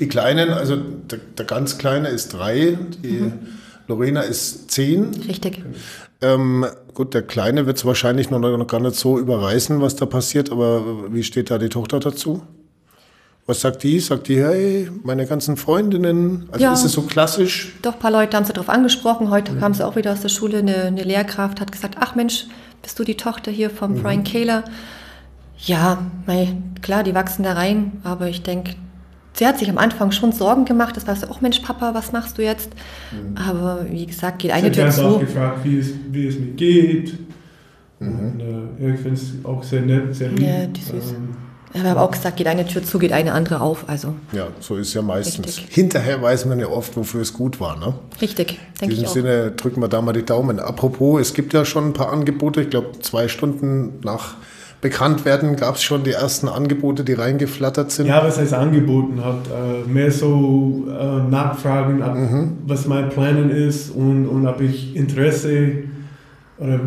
Die 0.00 0.08
Kleinen, 0.08 0.50
also 0.50 0.76
der, 0.76 1.20
der 1.38 1.44
ganz 1.46 1.78
Kleine 1.78 2.08
ist 2.08 2.32
drei, 2.32 2.76
die 3.02 3.30
Lorena 3.86 4.22
ist 4.22 4.70
zehn. 4.70 5.10
Richtig. 5.28 5.62
Ähm, 6.20 6.66
gut, 6.94 7.14
der 7.14 7.22
Kleine 7.22 7.66
wird 7.66 7.76
es 7.76 7.84
wahrscheinlich 7.84 8.30
noch, 8.30 8.40
noch 8.40 8.66
gar 8.66 8.80
nicht 8.80 8.96
so 8.96 9.18
überreißen, 9.18 9.80
was 9.80 9.96
da 9.96 10.06
passiert, 10.06 10.50
aber 10.50 11.12
wie 11.12 11.22
steht 11.22 11.50
da 11.50 11.58
die 11.58 11.68
Tochter 11.68 12.00
dazu? 12.00 12.42
Was 13.48 13.60
sagt 13.60 13.84
die? 13.84 14.00
Sagt 14.00 14.26
die, 14.26 14.42
hey, 14.42 14.90
meine 15.04 15.24
ganzen 15.24 15.56
Freundinnen? 15.56 16.48
Also 16.50 16.64
Ja. 16.64 16.72
ist 16.72 16.84
es 16.84 16.92
so 16.92 17.02
klassisch? 17.02 17.76
Doch, 17.82 17.92
ein 17.94 17.98
paar 18.00 18.10
Leute 18.10 18.36
haben 18.36 18.44
sie 18.44 18.52
darauf 18.52 18.68
angesprochen. 18.68 19.30
Heute 19.30 19.54
kam 19.56 19.72
sie 19.72 19.86
auch 19.86 19.94
wieder 19.94 20.12
aus 20.12 20.20
der 20.20 20.30
Schule. 20.30 20.58
Eine, 20.58 20.74
eine 20.86 21.04
Lehrkraft 21.04 21.60
hat 21.60 21.70
gesagt, 21.70 21.96
ach 22.00 22.16
Mensch, 22.16 22.46
bist 22.82 22.98
du 22.98 23.04
die 23.04 23.16
Tochter 23.16 23.52
hier 23.52 23.70
vom 23.70 24.02
Brian 24.02 24.24
Kahler? 24.24 24.64
Ja, 25.58 25.98
mei, 26.26 26.54
klar, 26.82 27.04
die 27.04 27.14
wachsen 27.14 27.44
da 27.44 27.52
rein. 27.52 27.92
Aber 28.02 28.26
ich 28.28 28.42
denke, 28.42 28.74
sie 29.34 29.46
hat 29.46 29.58
sich 29.60 29.70
am 29.70 29.78
Anfang 29.78 30.10
schon 30.10 30.32
Sorgen 30.32 30.64
gemacht. 30.64 30.96
Das 30.96 31.06
war 31.06 31.14
so, 31.14 31.28
ach 31.30 31.40
Mensch, 31.40 31.60
Papa, 31.60 31.94
was 31.94 32.10
machst 32.10 32.38
du 32.38 32.42
jetzt? 32.42 32.70
Aber 33.36 33.86
wie 33.88 34.06
gesagt, 34.06 34.40
geht 34.40 34.50
Ich 34.50 34.54
eine 34.56 34.64
habe 34.66 34.74
Tür 34.74 34.84
ganz 34.84 34.98
oft 34.98 35.20
zu. 35.20 35.26
gefragt, 35.26 35.60
wie 35.62 35.78
es, 35.78 35.90
wie 36.10 36.26
es 36.26 36.36
mir 36.36 36.50
geht. 36.52 37.14
Und, 38.00 38.40
äh, 38.40 38.84
ja, 38.88 38.94
ich 38.94 39.00
finde 39.00 39.14
es 39.14 39.32
auch 39.44 39.62
sehr 39.62 39.82
nett, 39.82 40.14
sehr 40.16 40.30
lieb. 40.30 40.40
Ja, 40.40 40.66
die 40.66 40.80
ist 40.80 40.88
süß. 40.90 41.12
Ähm, 41.12 41.28
Aber 41.74 41.82
wir 41.82 41.90
haben 41.90 41.98
auch 41.98 42.10
gesagt, 42.10 42.36
geht 42.36 42.46
eine 42.46 42.66
Tür 42.66 42.82
zu, 42.84 42.98
geht 42.98 43.12
eine 43.12 43.32
andere 43.32 43.60
auf. 43.60 43.84
Also 43.88 44.14
Ja, 44.32 44.48
so 44.60 44.76
ist 44.76 44.94
ja 44.94 45.02
meistens. 45.02 45.46
Richtig. 45.46 45.74
Hinterher 45.74 46.22
weiß 46.22 46.46
man 46.46 46.58
ja 46.58 46.68
oft, 46.68 46.96
wofür 46.96 47.20
es 47.20 47.32
gut 47.32 47.60
war. 47.60 47.78
Ne? 47.78 47.94
richtig, 48.20 48.52
In 48.52 48.56
denke 48.80 48.94
ich 48.94 49.00
diesem 49.00 49.06
auch. 49.06 49.12
Sinne 49.12 49.50
drücken 49.52 49.80
wir 49.80 49.88
da 49.88 50.00
mal 50.00 50.12
die 50.12 50.24
Daumen. 50.24 50.58
Apropos, 50.58 51.20
es 51.20 51.34
gibt 51.34 51.52
ja 51.52 51.64
schon 51.64 51.88
ein 51.88 51.92
paar 51.92 52.12
Angebote. 52.12 52.62
Ich 52.62 52.70
glaube, 52.70 52.92
zwei 53.00 53.28
Stunden 53.28 54.00
nach 54.02 54.36
Bekanntwerden 54.80 55.56
gab 55.56 55.76
es 55.76 55.82
schon 55.82 56.04
die 56.04 56.12
ersten 56.12 56.48
Angebote, 56.48 57.02
die 57.02 57.14
reingeflattert 57.14 57.90
sind. 57.90 58.06
Ja, 58.06 58.22
was 58.22 58.38
heißt 58.38 58.52
angeboten 58.52 59.24
hat, 59.24 59.46
äh, 59.48 59.88
mehr 59.88 60.12
so 60.12 60.84
äh, 60.88 61.28
nachfragen, 61.28 62.02
ab, 62.02 62.16
was 62.66 62.86
mein 62.86 63.08
Plan 63.08 63.50
ist 63.50 63.90
und, 63.90 64.26
und 64.28 64.46
ob 64.46 64.60
ich 64.60 64.94
Interesse 64.94 65.84
oder 66.58 66.80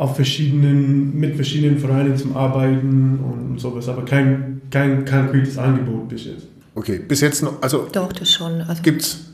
auf 0.00 0.16
verschiedenen, 0.16 1.20
mit 1.20 1.34
verschiedenen 1.34 1.78
Vereinen 1.78 2.16
zum 2.16 2.34
Arbeiten 2.34 3.20
und 3.22 3.60
sowas, 3.60 3.86
aber 3.86 4.02
kein, 4.06 4.62
kein 4.70 5.04
konkretes 5.04 5.58
Angebot 5.58 6.08
bis 6.08 6.24
jetzt. 6.24 6.46
Okay, 6.74 7.00
bis 7.06 7.20
jetzt 7.20 7.42
noch, 7.42 7.60
also 7.60 7.86
Doch, 7.92 8.10
das 8.10 8.32
schon. 8.32 8.62
Also, 8.62 8.82
gibt's. 8.82 9.26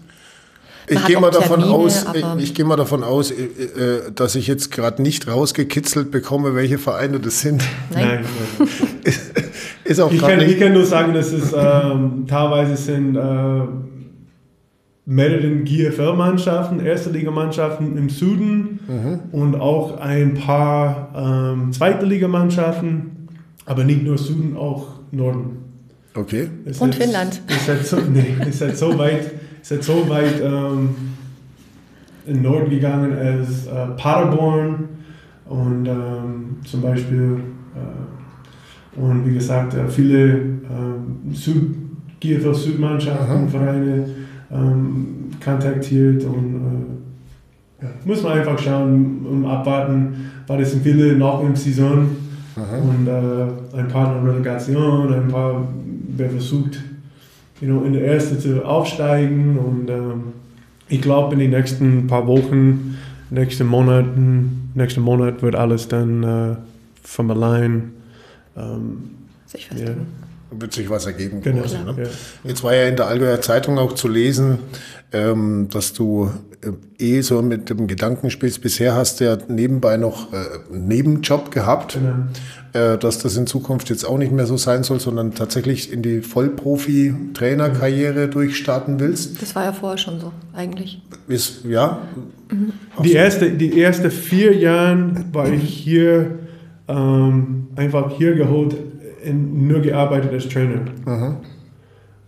Ich 0.89 1.05
gehe 1.05 1.21
mal 1.21 1.31
davon 1.31 1.61
Termine, 1.61 1.73
aus, 1.73 2.05
ich, 2.13 2.43
ich 2.43 2.55
gehe 2.55 2.65
mal 2.65 2.75
davon 2.75 3.05
aus, 3.05 3.31
äh, 3.31 3.45
äh, 3.45 4.13
dass 4.13 4.35
ich 4.35 4.49
jetzt 4.49 4.73
gerade 4.73 5.03
nicht 5.03 5.29
rausgekitzelt 5.29 6.11
bekomme, 6.11 6.57
welche 6.57 6.79
Vereine 6.79 7.21
das 7.21 7.43
sind. 7.43 7.63
nein. 7.93 8.25
nein. 8.59 8.69
Ist 9.85 10.01
auch 10.01 10.11
Ich 10.11 10.21
kann, 10.21 10.41
ich 10.41 10.49
nicht. 10.49 10.61
kann 10.61 10.73
nur 10.73 10.85
sagen, 10.85 11.15
dass 11.15 11.33
es 11.33 11.53
ähm, 11.57 12.25
teilweise 12.27 12.77
sind 12.77 13.15
äh, 13.15 13.21
mehrere 15.09 15.49
GFL-Mannschaften, 15.63 16.81
erste 16.81 17.11
Ligamannschaften 17.11 17.97
im 17.97 18.09
Süden 18.11 18.81
und 19.33 19.55
auch 19.55 20.01
ein 20.01 20.35
paar 20.35 21.55
ähm, 21.55 21.73
zweite 21.73 22.05
Ligamannschaften, 22.07 23.29
aber 23.67 23.85
nicht 23.85 24.03
nur 24.03 24.19
Süden, 24.19 24.57
auch 24.57 24.99
Norden. 25.13 25.59
Okay. 26.15 26.49
Es 26.65 26.81
Und 26.81 26.91
ist- 26.91 27.03
Finnland. 27.03 27.41
Ist 27.49 27.69
halt 27.69 27.87
so, 27.87 27.97
nee, 28.13 28.35
ist 28.49 28.61
halt 28.61 28.77
so 28.77 28.99
weit, 28.99 29.31
ist 29.63 29.71
halt 29.71 29.85
so 29.85 30.09
weit 30.09 30.41
ähm, 30.43 30.89
in 32.27 32.43
Norden 32.43 32.69
gegangen 32.71 33.13
als 33.17 33.67
äh, 33.67 33.87
Paderborn 33.97 34.89
und 35.49 35.87
ähm, 35.87 36.57
zum 36.65 36.83
Beispiel 36.83 37.39
äh, 37.77 38.99
und 39.01 39.25
wie 39.25 39.35
gesagt 39.35 39.75
äh, 39.75 39.87
viele 39.89 40.31
ähm, 40.31 41.33
Süd, 41.33 41.77
GFL 42.19 42.55
Südmannschaften, 42.55 43.49
Vereine 43.49 44.09
ähm, 44.53 45.31
kontaktiert 45.43 46.25
und 46.25 46.99
äh, 47.81 47.85
ja, 47.85 47.91
muss 48.05 48.23
man 48.23 48.39
einfach 48.39 48.59
schauen 48.59 49.27
und 49.27 49.45
abwarten, 49.45 50.31
weil 50.47 50.61
es 50.63 50.73
sind 50.73 50.83
viele 50.83 51.17
noch 51.17 51.43
im 51.43 51.55
Saison. 51.55 52.09
Und 52.57 53.07
äh, 53.07 53.79
ein 53.79 53.89
paar 53.89 54.17
in 54.17 54.25
der 54.25 54.33
Relegation, 54.33 55.13
ein 55.13 55.29
paar, 55.29 55.69
wer 56.17 56.31
versucht, 56.31 56.81
you 57.61 57.69
know, 57.69 57.85
in 57.85 57.93
der 57.93 58.07
ersten 58.07 58.41
zu 58.41 58.65
aufsteigen. 58.65 59.59
Und 59.59 59.91
ähm, 59.91 60.23
ich 60.89 61.03
glaube 61.03 61.35
in 61.35 61.41
den 61.41 61.51
nächsten 61.51 62.07
paar 62.07 62.27
Wochen, 62.27 62.97
nächsten 63.29 63.67
Monaten, 63.67 64.71
nächsten 64.75 65.03
Monat 65.03 65.43
wird 65.43 65.55
alles 65.55 65.89
dann 65.89 66.23
äh, 66.23 66.57
von 67.03 67.31
allein 67.31 67.93
ähm, 68.57 69.11
Sich 69.45 69.69
ja, 69.69 69.77
festigen. 69.77 70.07
Wird 70.51 70.73
sich 70.73 70.89
was 70.89 71.07
ergeben. 71.07 71.41
genau. 71.43 71.63
quasi, 71.63 71.79
ne? 71.79 71.95
Ja. 71.99 72.05
Jetzt 72.45 72.63
war 72.63 72.75
ja 72.75 72.87
in 72.89 72.97
der 72.97 73.09
Allgäuer 73.09 73.41
Zeitung 73.41 73.79
auch 73.79 73.93
zu 73.95 74.09
lesen, 74.09 74.59
ähm, 75.13 75.69
dass 75.71 75.93
du 75.93 76.31
äh, 76.63 76.71
eh 77.05 77.21
so 77.21 77.43
mit 77.43 77.69
dem 77.71 77.87
Gedanken 77.87 78.31
spielst. 78.31 78.61
Bisher 78.63 78.95
hast 78.95 79.21
du 79.21 79.25
ja 79.25 79.37
nebenbei 79.49 79.97
noch 79.97 80.33
äh, 80.33 80.37
einen 80.73 80.89
Nebenjob 80.89 81.51
gehabt, 81.51 81.95
Genau. 81.95 82.27
äh, 82.93 82.99
dass 82.99 83.19
das 83.19 83.37
in 83.37 83.47
Zukunft 83.47 83.91
jetzt 83.91 84.05
auch 84.05 84.19
nicht 84.19 84.33
mehr 84.33 84.47
so 84.47 84.57
sein 84.57 84.83
soll, 84.85 85.01
sondern 85.01 85.35
tatsächlich 85.35 85.93
in 85.93 86.03
die 86.03 86.23
Vollprofi-Trainerkarriere 86.23 88.29
durchstarten 88.29 88.99
willst. 89.01 89.41
Das 89.43 89.55
war 89.55 89.65
ja 89.65 89.73
vorher 89.73 89.99
schon 89.99 90.21
so, 90.21 90.33
eigentlich. 90.55 91.03
Ist, 91.29 91.65
ja, 91.65 91.99
Die 93.03 93.13
erste, 93.13 93.51
die 93.51 93.81
ersten 93.83 94.11
vier 94.11 94.57
Jahre 94.57 95.25
war 95.33 95.49
ich 95.53 95.63
hier 95.69 96.39
ähm, 96.89 97.67
einfach 97.77 98.13
hier 98.17 98.35
geholt, 98.35 98.77
in, 99.27 99.67
nur 99.69 99.81
gearbeitet 99.81 100.33
als 100.33 100.49
Trainer. 100.49 100.83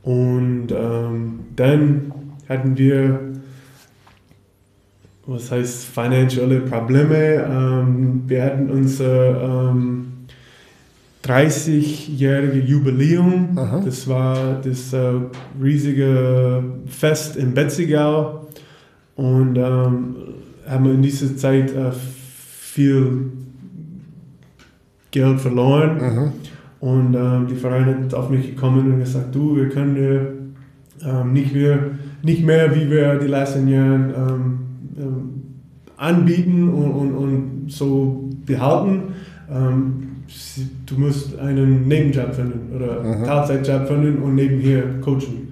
Und 0.03 0.69
ähm, 0.73 1.41
dann 1.57 2.13
hatten 2.49 2.77
wir, 2.79 3.21
was 5.27 5.51
heißt 5.51 5.85
finanzielle 5.85 6.61
Probleme. 6.61 7.17
Ähm, 7.17 8.23
wir 8.27 8.45
hatten 8.45 8.71
unser 8.71 9.71
ähm, 9.71 10.07
30-jährige 11.25 12.61
Jubiläum. 12.61 13.55
Das 13.85 14.09
war 14.09 14.61
das 14.63 14.93
äh, 14.93 15.13
riesige 15.63 16.63
Fest 16.87 17.37
in 17.37 17.53
Betzigau. 17.53 18.47
Und 19.17 19.57
ähm, 19.57 20.17
haben 20.67 20.87
in 20.87 21.03
dieser 21.03 21.37
Zeit 21.37 21.75
äh, 21.75 21.91
viel 21.93 23.33
Geld 25.11 25.41
verloren. 25.41 26.33
Und 26.81 27.15
ähm, 27.15 27.47
die 27.49 27.57
Vereine 27.57 27.97
hat 28.05 28.15
auf 28.15 28.31
mich 28.31 28.55
gekommen 28.55 28.93
und 28.93 29.01
gesagt, 29.01 29.35
du, 29.35 29.57
wir 29.57 29.69
können 29.69 29.95
dir 29.95 30.33
ähm, 31.05 31.33
nicht, 31.33 31.53
mehr, 31.53 31.79
nicht 32.23 32.45
mehr, 32.45 32.75
wie 32.75 32.89
wir 32.91 33.19
die 33.19 33.27
letzten 33.27 33.69
Jahre 33.69 33.95
ähm, 33.95 34.59
ähm, 34.97 35.43
anbieten 35.97 36.69
und, 36.69 36.93
und, 36.93 37.15
und 37.15 37.65
so 37.69 38.29
behalten. 38.47 39.15
Ähm, 39.51 40.09
du 40.87 40.99
musst 40.99 41.39
einen 41.39 41.89
Nebenjob 41.89 42.35
finden 42.35 42.77
oder 42.77 43.25
Teilzeitjob 43.25 43.89
finden 43.89 44.23
und 44.23 44.35
nebenher 44.35 44.83
coachen. 45.01 45.49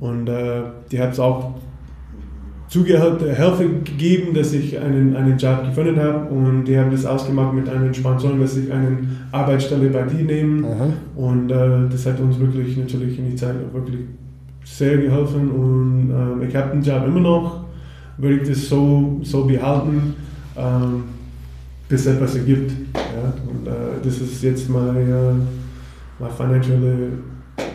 Und 0.00 0.28
äh, 0.28 0.62
die 0.90 1.00
haben 1.00 1.10
es 1.10 1.20
auch 1.20 1.54
zugehört, 2.70 3.20
Hilfe 3.20 3.68
gegeben, 3.84 4.32
dass 4.32 4.52
ich 4.52 4.78
einen, 4.78 5.16
einen 5.16 5.36
Job 5.36 5.64
gefunden 5.64 6.00
habe 6.00 6.26
und 6.32 6.64
die 6.64 6.78
haben 6.78 6.92
das 6.92 7.04
ausgemacht 7.04 7.52
mit 7.52 7.68
einem 7.68 7.92
Sponsor, 7.92 8.32
dass 8.38 8.56
ich 8.56 8.72
eine 8.72 8.98
Arbeitsstelle 9.32 9.90
bei 9.90 10.04
die 10.04 10.22
nehmen 10.22 10.64
und 11.16 11.50
äh, 11.50 11.88
das 11.90 12.06
hat 12.06 12.20
uns 12.20 12.38
wirklich 12.38 12.76
natürlich 12.76 13.18
in 13.18 13.30
die 13.30 13.36
Zeit 13.36 13.56
auch 13.56 13.74
wirklich 13.74 14.00
sehr 14.64 14.98
geholfen 14.98 15.50
und 15.50 16.10
ähm, 16.10 16.48
ich 16.48 16.54
habe 16.54 16.70
den 16.70 16.82
Job 16.82 17.04
immer 17.06 17.20
noch, 17.20 17.64
würde 18.18 18.36
ich 18.36 18.48
das 18.48 18.68
so, 18.68 19.18
so 19.22 19.44
behalten, 19.46 20.14
ähm, 20.56 21.02
bis 21.88 22.02
es 22.02 22.14
etwas 22.14 22.36
ergibt. 22.36 22.70
Ja? 22.94 23.34
Und 23.50 23.66
äh, 23.66 23.70
das 24.04 24.20
ist 24.20 24.42
jetzt 24.44 24.70
meine, 24.70 25.00
uh, 25.00 25.34
meine 26.20 26.32
financielle 26.32 27.08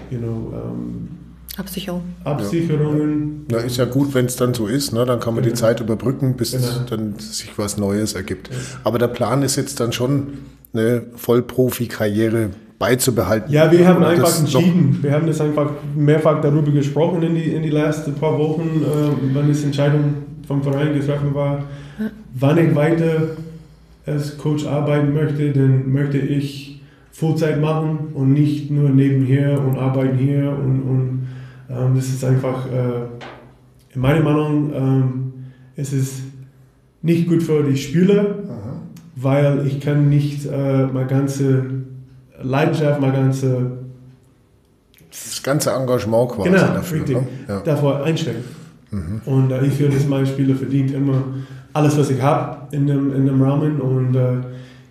you 0.10 0.20
know, 0.20 0.54
ähm, 0.54 1.10
Absicherung. 1.58 2.02
Absicherungen. 2.24 3.46
na, 3.50 3.60
ist 3.60 3.78
ja 3.78 3.86
gut, 3.86 4.14
wenn 4.14 4.26
es 4.26 4.36
dann 4.36 4.54
so 4.54 4.68
ist. 4.68 4.94
Ne? 4.94 5.06
Dann 5.06 5.20
kann 5.20 5.34
man 5.36 5.44
die 5.44 5.50
Genau. 5.50 5.62
Zeit 5.62 5.80
überbrücken, 5.80 6.36
bis 6.36 6.52
Genau. 6.52 6.66
dann 6.90 7.16
sich 7.18 7.52
was 7.58 7.78
Neues 7.78 8.14
ergibt. 8.14 8.50
Aber 8.84 8.98
der 9.00 9.08
Plan 9.08 9.42
ist 9.42 9.56
jetzt 9.56 9.80
dann 9.80 9.92
schon, 9.94 10.28
eine 10.74 11.04
Vollprofi-Karriere 11.16 12.50
beizubehalten. 12.78 13.52
Ja, 13.52 13.72
wir 13.72 13.88
haben 13.88 14.04
einfach 14.04 14.38
entschieden. 14.38 15.00
Wir 15.02 15.12
haben 15.14 15.26
das 15.28 15.40
einfach 15.40 15.72
mehrfach 15.96 16.42
darüber 16.42 16.72
gesprochen 16.72 17.24
in 17.24 17.36
die, 17.36 17.54
in 17.54 17.64
die 17.64 17.70
letzten 17.70 18.14
paar 18.16 18.38
Wochen, 18.38 18.82
äh, 18.84 19.34
wann 19.34 19.52
die 19.52 19.64
Entscheidung 19.64 20.16
vom 20.48 20.62
Verein 20.62 20.94
getroffen 20.94 21.34
war. 21.34 21.64
Wann 22.38 22.58
ich 22.58 22.76
weiter 22.76 23.30
als 24.06 24.38
Coach 24.38 24.66
arbeiten 24.68 25.14
möchte, 25.14 25.52
dann 25.52 25.92
möchte 25.92 26.18
ich 26.18 26.82
Vollzeit 27.12 27.62
machen 27.62 28.10
und 28.14 28.34
nicht 28.34 28.70
nur 28.70 28.90
nebenher 28.90 29.58
und 29.66 29.78
arbeiten 29.80 30.18
hier. 30.18 30.50
Und, 30.50 30.82
und 30.82 31.15
ähm, 31.70 31.96
das 31.96 32.06
ist 32.08 32.24
einfach, 32.24 32.66
äh, 32.68 33.94
in 33.94 34.02
meiner 34.02 34.22
Meinung, 34.22 34.74
ähm, 34.74 35.34
es 35.76 35.94
ist 35.94 36.22
nicht 37.02 37.28
gut 37.28 37.44
für 37.44 37.64
die 37.64 37.78
Spieler, 37.78 38.26
weil 39.16 39.66
ich 39.68 39.80
kann 39.80 40.10
nicht 40.10 40.46
äh, 40.46 40.86
meine 40.88 41.08
ganze 41.08 41.64
Leidenschaft, 42.42 43.00
meine 43.00 43.14
ganze 43.14 43.72
Das 45.10 45.42
ganze 45.44 45.72
Engagement 45.72 46.30
quasi 46.32 46.50
genau, 46.50 46.62
dafür. 46.74 46.98
richtig, 47.00 47.16
Ne? 47.18 47.24
Ja. 47.48 47.60
davor 47.62 48.04
einstecken. 48.04 48.44
Und 49.26 49.52
äh, 49.52 49.66
ich 49.66 49.74
finde, 49.74 49.96
dass 49.98 50.08
mein 50.08 50.26
Spieler 50.26 50.56
verdient 50.56 50.92
immer 50.92 51.22
alles, 51.74 51.98
was 51.98 52.10
ich 52.10 52.22
habe 52.22 52.74
in 52.76 52.88
dem, 52.88 53.14
in 53.14 53.26
dem 53.26 53.42
Rahmen 53.42 53.82
und 53.82 54.16
äh, 54.16 54.38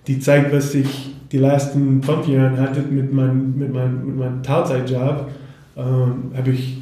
die 0.07 0.19
Zeit, 0.19 0.53
was 0.53 0.75
ich 0.75 1.15
die 1.33 1.39
letzten 1.39 2.03
fünf 2.03 2.29
Jahre 2.29 2.57
hatte 2.61 2.83
mit 2.83 3.13
meinem 3.13 3.59
mit 3.59 3.73
mein, 3.73 4.07
mit 4.07 4.17
meinem 4.17 4.43
Teilzeitjob, 4.43 5.29
ähm, 5.77 6.33
habe 6.37 6.51
ich 6.51 6.79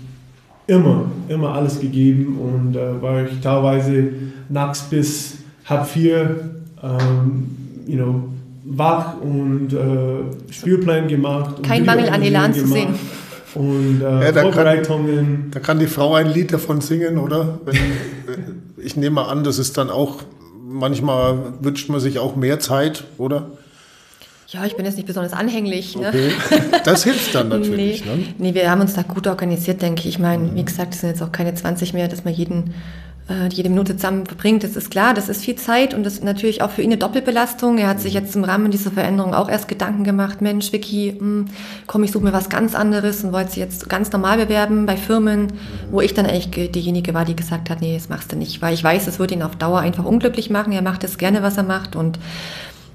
immer, 0.67 1.07
immer 1.29 1.55
alles 1.55 1.81
gegeben 1.81 2.39
und 2.39 2.77
äh, 2.77 3.01
war 3.03 3.25
ich 3.25 3.41
teilweise 3.41 4.09
nachts 4.49 4.83
bis 4.83 5.39
halb 5.65 5.87
vier, 5.87 6.51
ähm, 6.83 7.47
you 7.87 7.97
know, 7.97 8.25
wach 8.65 9.21
und 9.21 9.73
äh, 9.73 10.53
Spielplan 10.53 11.09
gemacht. 11.09 11.57
und 11.59 11.67
Kein 11.67 11.85
Mangel 11.85 12.09
an 12.09 12.23
Elan 12.23 12.55
zu 12.55 12.63
gemacht 12.65 12.89
Und 13.55 14.01
äh, 14.01 14.05
Ja, 14.05 14.33
da 14.33 14.43
kann- 14.43 14.53
Vorbereitungen. 14.53 15.47
Da 15.51 15.61
kann 15.61 15.79
die 15.79 15.87
Frau 15.87 16.15
ein 16.15 16.33
Lied 16.33 16.53
davon 16.53 16.81
singen, 16.81 17.19
oder? 17.19 17.59
Wenn, 17.65 17.77
ich 18.85 18.97
nehme 18.97 19.27
an, 19.27 19.45
das 19.45 19.59
ist 19.59 19.77
dann 19.79 19.91
auch, 19.91 20.19
manchmal 20.67 21.39
wünscht 21.61 21.89
man 21.89 22.01
sich 22.01 22.19
auch 22.19 22.37
mehr 22.37 22.61
Zeit, 22.61 23.05
oder? 23.19 23.51
Ja, 24.53 24.67
ich 24.67 24.77
bin 24.77 24.85
jetzt 24.85 24.97
nicht 24.97 25.07
besonders 25.07 25.33
anhänglich. 25.33 25.97
Ne? 25.97 26.09
Okay. 26.09 26.31
Das 26.85 27.05
hilft 27.05 27.35
dann 27.35 27.49
natürlich. 27.49 28.05
nee, 28.05 28.11
Ne? 28.11 28.25
nee, 28.39 28.55
wir 28.55 28.71
haben 28.71 28.83
uns 28.83 28.93
da 28.93 29.03
gut 29.03 29.27
organisiert, 29.27 29.81
denke 29.81 30.01
ich. 30.01 30.07
Ich 30.09 30.19
meine, 30.19 30.55
wie 30.55 30.65
gesagt, 30.65 30.95
es 30.95 31.01
sind 31.01 31.09
jetzt 31.11 31.23
auch 31.23 31.33
keine 31.33 31.55
20 31.55 31.95
mehr, 31.95 32.07
dass 32.09 32.25
man 32.25 32.35
jeden 32.35 32.75
äh, 33.29 33.49
jede 33.51 33.69
Minute 33.69 33.97
zusammen 33.97 34.27
verbringt, 34.27 34.65
das 34.65 34.77
ist 34.77 34.91
klar, 34.91 35.15
das 35.15 35.29
ist 35.29 35.45
viel 35.45 35.55
Zeit 35.55 35.95
und 35.95 36.05
das 36.05 36.15
ist 36.15 36.25
natürlich 36.25 36.61
auch 36.61 36.71
für 36.71 36.83
ihn 36.83 36.91
eine 36.91 36.99
Doppelbelastung. 36.99 37.79
Er 37.79 37.89
hat 37.89 38.01
sich 38.01 38.15
jetzt 38.15 38.35
im 38.35 38.45
Rahmen 38.45 38.71
dieser 38.71 38.91
Veränderung 38.91 39.33
auch 39.33 39.49
erst 39.49 39.69
Gedanken 39.69 40.05
gemacht, 40.05 40.41
Mensch, 40.41 40.73
Vicky, 40.73 41.15
hm, 41.19 41.47
komm, 41.87 42.03
ich 42.03 42.13
suche 42.13 42.25
mir 42.25 42.33
was 42.33 42.49
ganz 42.49 42.75
anderes 42.75 43.23
und 43.25 43.33
wollte 43.33 43.51
sich 43.51 43.59
jetzt 43.61 43.89
ganz 43.89 44.11
normal 44.13 44.39
bewerben 44.39 44.87
bei 44.87 44.97
Firmen, 44.97 45.49
wo 45.91 46.01
ich 46.01 46.15
dann 46.15 46.27
eigentlich 46.27 46.73
diejenige 46.73 47.15
war, 47.15 47.25
die 47.25 47.37
gesagt 47.37 47.71
hat, 47.71 47.81
nee, 47.81 47.95
das 47.95 48.09
machst 48.09 48.33
du 48.33 48.37
nicht, 48.37 48.61
weil 48.61 48.75
ich 48.75 48.83
weiß, 48.83 49.07
es 49.07 49.19
wird 49.19 49.31
ihn 49.31 49.43
auf 49.43 49.57
Dauer 49.57 49.79
einfach 49.79 50.05
unglücklich 50.05 50.51
machen. 50.51 50.73
Er 50.73 50.83
macht 50.83 51.05
es 51.05 51.17
gerne, 51.17 51.43
was 51.43 51.57
er 51.57 51.63
macht 51.63 51.95
und 51.97 52.19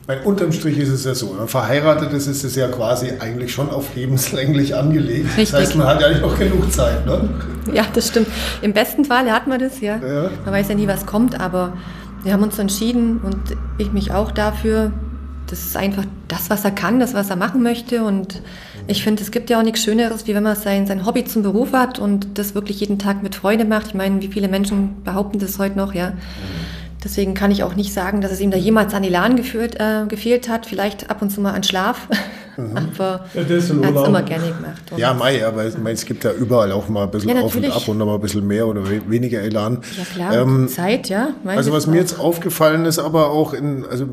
weil 0.08 0.22
unterm 0.22 0.54
Strich 0.54 0.78
ist 0.78 0.90
es 0.90 1.04
ja 1.04 1.14
so, 1.14 1.32
wenn 1.32 1.40
man 1.40 1.48
verheiratet 1.50 2.14
ist, 2.14 2.28
ist 2.28 2.46
es 2.46 2.56
ja 2.56 2.70
quasi 2.70 3.12
eigentlich 3.20 3.52
schon 3.52 3.70
auf 3.70 3.94
lebenslänglich 3.94 4.74
angelegt. 4.74 5.28
Richtig. 5.38 5.52
Das 5.52 5.60
heißt, 5.60 5.76
man 5.76 5.86
hat 5.86 6.02
ja 6.02 6.08
nicht 6.08 6.22
noch 6.22 6.40
genug 6.40 6.72
Zeit, 6.72 7.06
ne? 7.06 7.30
Ja, 7.74 7.86
das 7.94 8.08
stimmt. 8.08 8.28
Im 8.62 8.72
besten 8.72 9.04
Fall 9.04 9.30
hat 9.30 9.48
man 9.48 9.60
das, 9.60 9.82
ja. 9.82 9.98
ja. 9.98 10.30
Man 10.46 10.54
weiß 10.54 10.70
ja 10.70 10.76
nie, 10.76 10.88
was 10.88 11.06
kommt, 11.06 11.38
aber 11.42 11.74
wir 12.24 12.32
haben 12.32 12.42
uns 12.42 12.58
entschieden 12.58 13.20
und 13.22 13.38
ich 13.78 13.92
mich 13.92 14.14
auch 14.14 14.32
dafür. 14.32 14.94
Das 15.48 15.60
ist 15.60 15.76
einfach 15.76 16.06
das, 16.30 16.50
was 16.50 16.64
er 16.64 16.72
kann, 16.72 17.02
das, 17.02 17.14
was 17.14 17.30
er 17.30 17.36
machen 17.36 17.62
möchte. 17.62 18.04
Und 18.04 18.42
ich 18.88 19.04
finde, 19.04 19.22
es 19.24 19.32
gibt 19.32 19.50
ja 19.50 19.60
auch 19.60 19.64
nichts 19.64 19.84
Schöneres, 19.84 20.26
wie 20.26 20.36
wenn 20.36 20.44
man 20.44 20.56
sein, 20.56 20.88
sein 20.88 21.06
Hobby 21.06 21.26
zum 21.26 21.44
Beruf 21.44 21.74
hat 21.74 22.00
und 22.00 22.38
das 22.38 22.56
wirklich 22.56 22.80
jeden 22.80 22.98
Tag 22.98 23.24
mit 23.24 23.36
Freude 23.36 23.66
macht. 23.66 23.88
Ich 23.88 23.94
meine, 23.94 24.22
wie 24.22 24.28
viele 24.28 24.48
Menschen 24.48 25.04
behaupten 25.04 25.40
das 25.40 25.60
heute 25.60 25.78
noch, 25.78 25.94
ja. 25.94 26.12
Mhm 26.12 26.67
Deswegen 27.04 27.34
kann 27.34 27.52
ich 27.52 27.64
auch 27.64 27.76
nicht 27.76 27.94
sagen, 27.94 28.22
dass 28.22 28.32
es 28.32 28.40
ihm 28.40 28.52
da 28.52 28.58
jemals 28.58 28.94
an 28.94 29.04
Elan 29.04 29.36
geführt, 29.36 29.76
äh, 29.80 30.06
gefehlt 30.08 30.50
hat. 30.50 30.66
Vielleicht 30.66 31.10
ab 31.10 31.22
und 31.22 31.30
zu 31.30 31.42
mal 31.42 31.54
an 31.54 31.64
Schlaf. 31.64 32.08
Mhm. 32.58 32.78
aber 32.96 33.26
ja, 33.34 33.42
er 33.42 33.44
hat 33.44 33.52
es 33.52 33.70
immer 33.70 34.24
gerne 34.24 34.48
gemacht. 34.48 34.92
Und 34.92 34.98
ja, 34.98 35.14
Mai, 35.14 35.46
aber 35.46 35.68
ich 35.68 35.78
meine, 35.78 35.92
es 35.92 36.06
gibt 36.06 36.24
ja 36.24 36.32
überall 36.32 36.72
auch 36.72 36.90
mal 36.90 37.04
ein 37.04 37.12
bisschen 37.12 37.36
ja, 37.36 37.42
auf 37.42 37.56
und 37.56 37.66
ab 37.66 37.88
und 37.88 37.98
noch 37.98 38.06
mal 38.08 38.16
ein 38.16 38.22
bisschen 38.22 38.46
mehr 38.48 38.68
oder 38.68 38.84
weniger 38.90 39.42
Elan. 39.42 39.82
Ja 39.96 40.04
klar, 40.04 40.42
ähm, 40.42 40.68
Zeit, 40.68 41.10
ja. 41.10 41.30
Also 41.46 41.72
was 41.72 41.86
mir 41.88 41.98
jetzt 41.98 42.20
aufgefallen 42.20 42.86
ist, 42.86 43.00
aber 43.00 43.30
auch 43.30 43.54
in, 43.54 43.86
also 43.86 44.08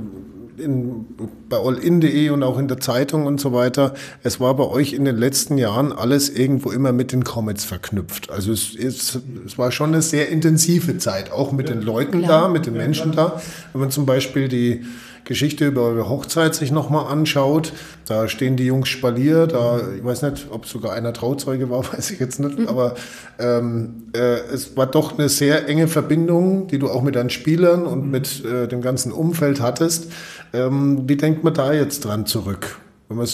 in, 0.59 1.07
bei 1.49 1.57
allin.de 1.57 2.31
und 2.31 2.43
auch 2.43 2.59
in 2.59 2.69
der 2.69 2.79
Zeitung 2.81 3.27
und 3.27 3.41
so 3.41 3.53
weiter, 3.53 3.95
es 4.23 4.41
war 4.41 4.55
bei 4.55 4.65
euch 4.65 4.93
in 4.93 5.05
den 5.05 5.17
letzten 5.17 5.59
Jahren 5.59 5.93
alles 5.93 6.29
irgendwo 6.29 6.71
immer 6.71 6.93
mit 6.93 7.13
den 7.13 7.25
Comets 7.25 7.65
verknüpft. 7.65 8.31
Also 8.31 8.53
es, 8.53 8.75
es, 8.75 9.21
es 9.47 9.59
war 9.59 9.73
schon 9.73 9.91
eine 9.91 10.03
sehr 10.03 10.29
intensive 10.29 10.99
Zeit, 10.99 11.33
auch 11.33 11.53
mit 11.53 11.69
ja, 11.69 11.75
den 11.75 11.83
Leuten 11.83 12.23
klar. 12.23 12.43
da, 12.43 12.49
mit 12.49 12.67
den 12.67 12.75
Menschen 12.75 13.13
da. 13.13 13.41
Wenn 13.73 13.81
man 13.81 13.91
zum 13.91 14.07
Beispiel 14.07 14.49
die 14.49 14.85
Geschichte 15.25 15.66
über 15.66 15.83
eure 15.83 16.09
Hochzeit 16.09 16.54
sich 16.54 16.71
nochmal 16.71 17.11
anschaut, 17.11 17.73
da 18.07 18.28
stehen 18.28 18.57
die 18.57 18.66
Jungs 18.66 18.88
Spalier, 18.88 19.47
da, 19.47 19.81
ich 19.97 20.04
weiß 20.04 20.23
nicht, 20.23 20.49
ob 20.50 20.66
sogar 20.66 20.93
einer 20.93 21.12
Trauzeuge 21.12 21.71
war, 21.71 21.85
weiß 21.93 22.11
ich 22.11 22.21
jetzt 22.21 22.40
nicht, 22.40 22.59
mhm. 22.59 22.69
aber 22.69 22.95
ähm, 23.38 24.09
äh, 24.14 24.38
es 24.52 24.76
war 24.76 24.87
doch 24.87 25.19
eine 25.19 25.28
sehr 25.28 25.69
enge 25.69 25.88
Verbindung, 25.88 26.66
die 26.66 26.78
du 26.78 26.88
auch 26.90 27.02
mit 27.02 27.16
deinen 27.16 27.31
Spielern 27.31 27.87
und 27.87 28.11
mit 28.11 28.45
äh, 28.45 28.69
dem 28.69 28.83
ganzen 28.83 29.12
Umfeld 29.12 29.61
hattest. 29.61 30.12
Ähm, 30.52 31.09
wie 31.09 31.16
denkt 31.16 31.43
man 31.45 31.54
da 31.54 31.73
jetzt 31.73 32.04
dran 32.04 32.26
zurück? 32.26 32.78
Wenn 33.09 33.16
man 33.16 33.26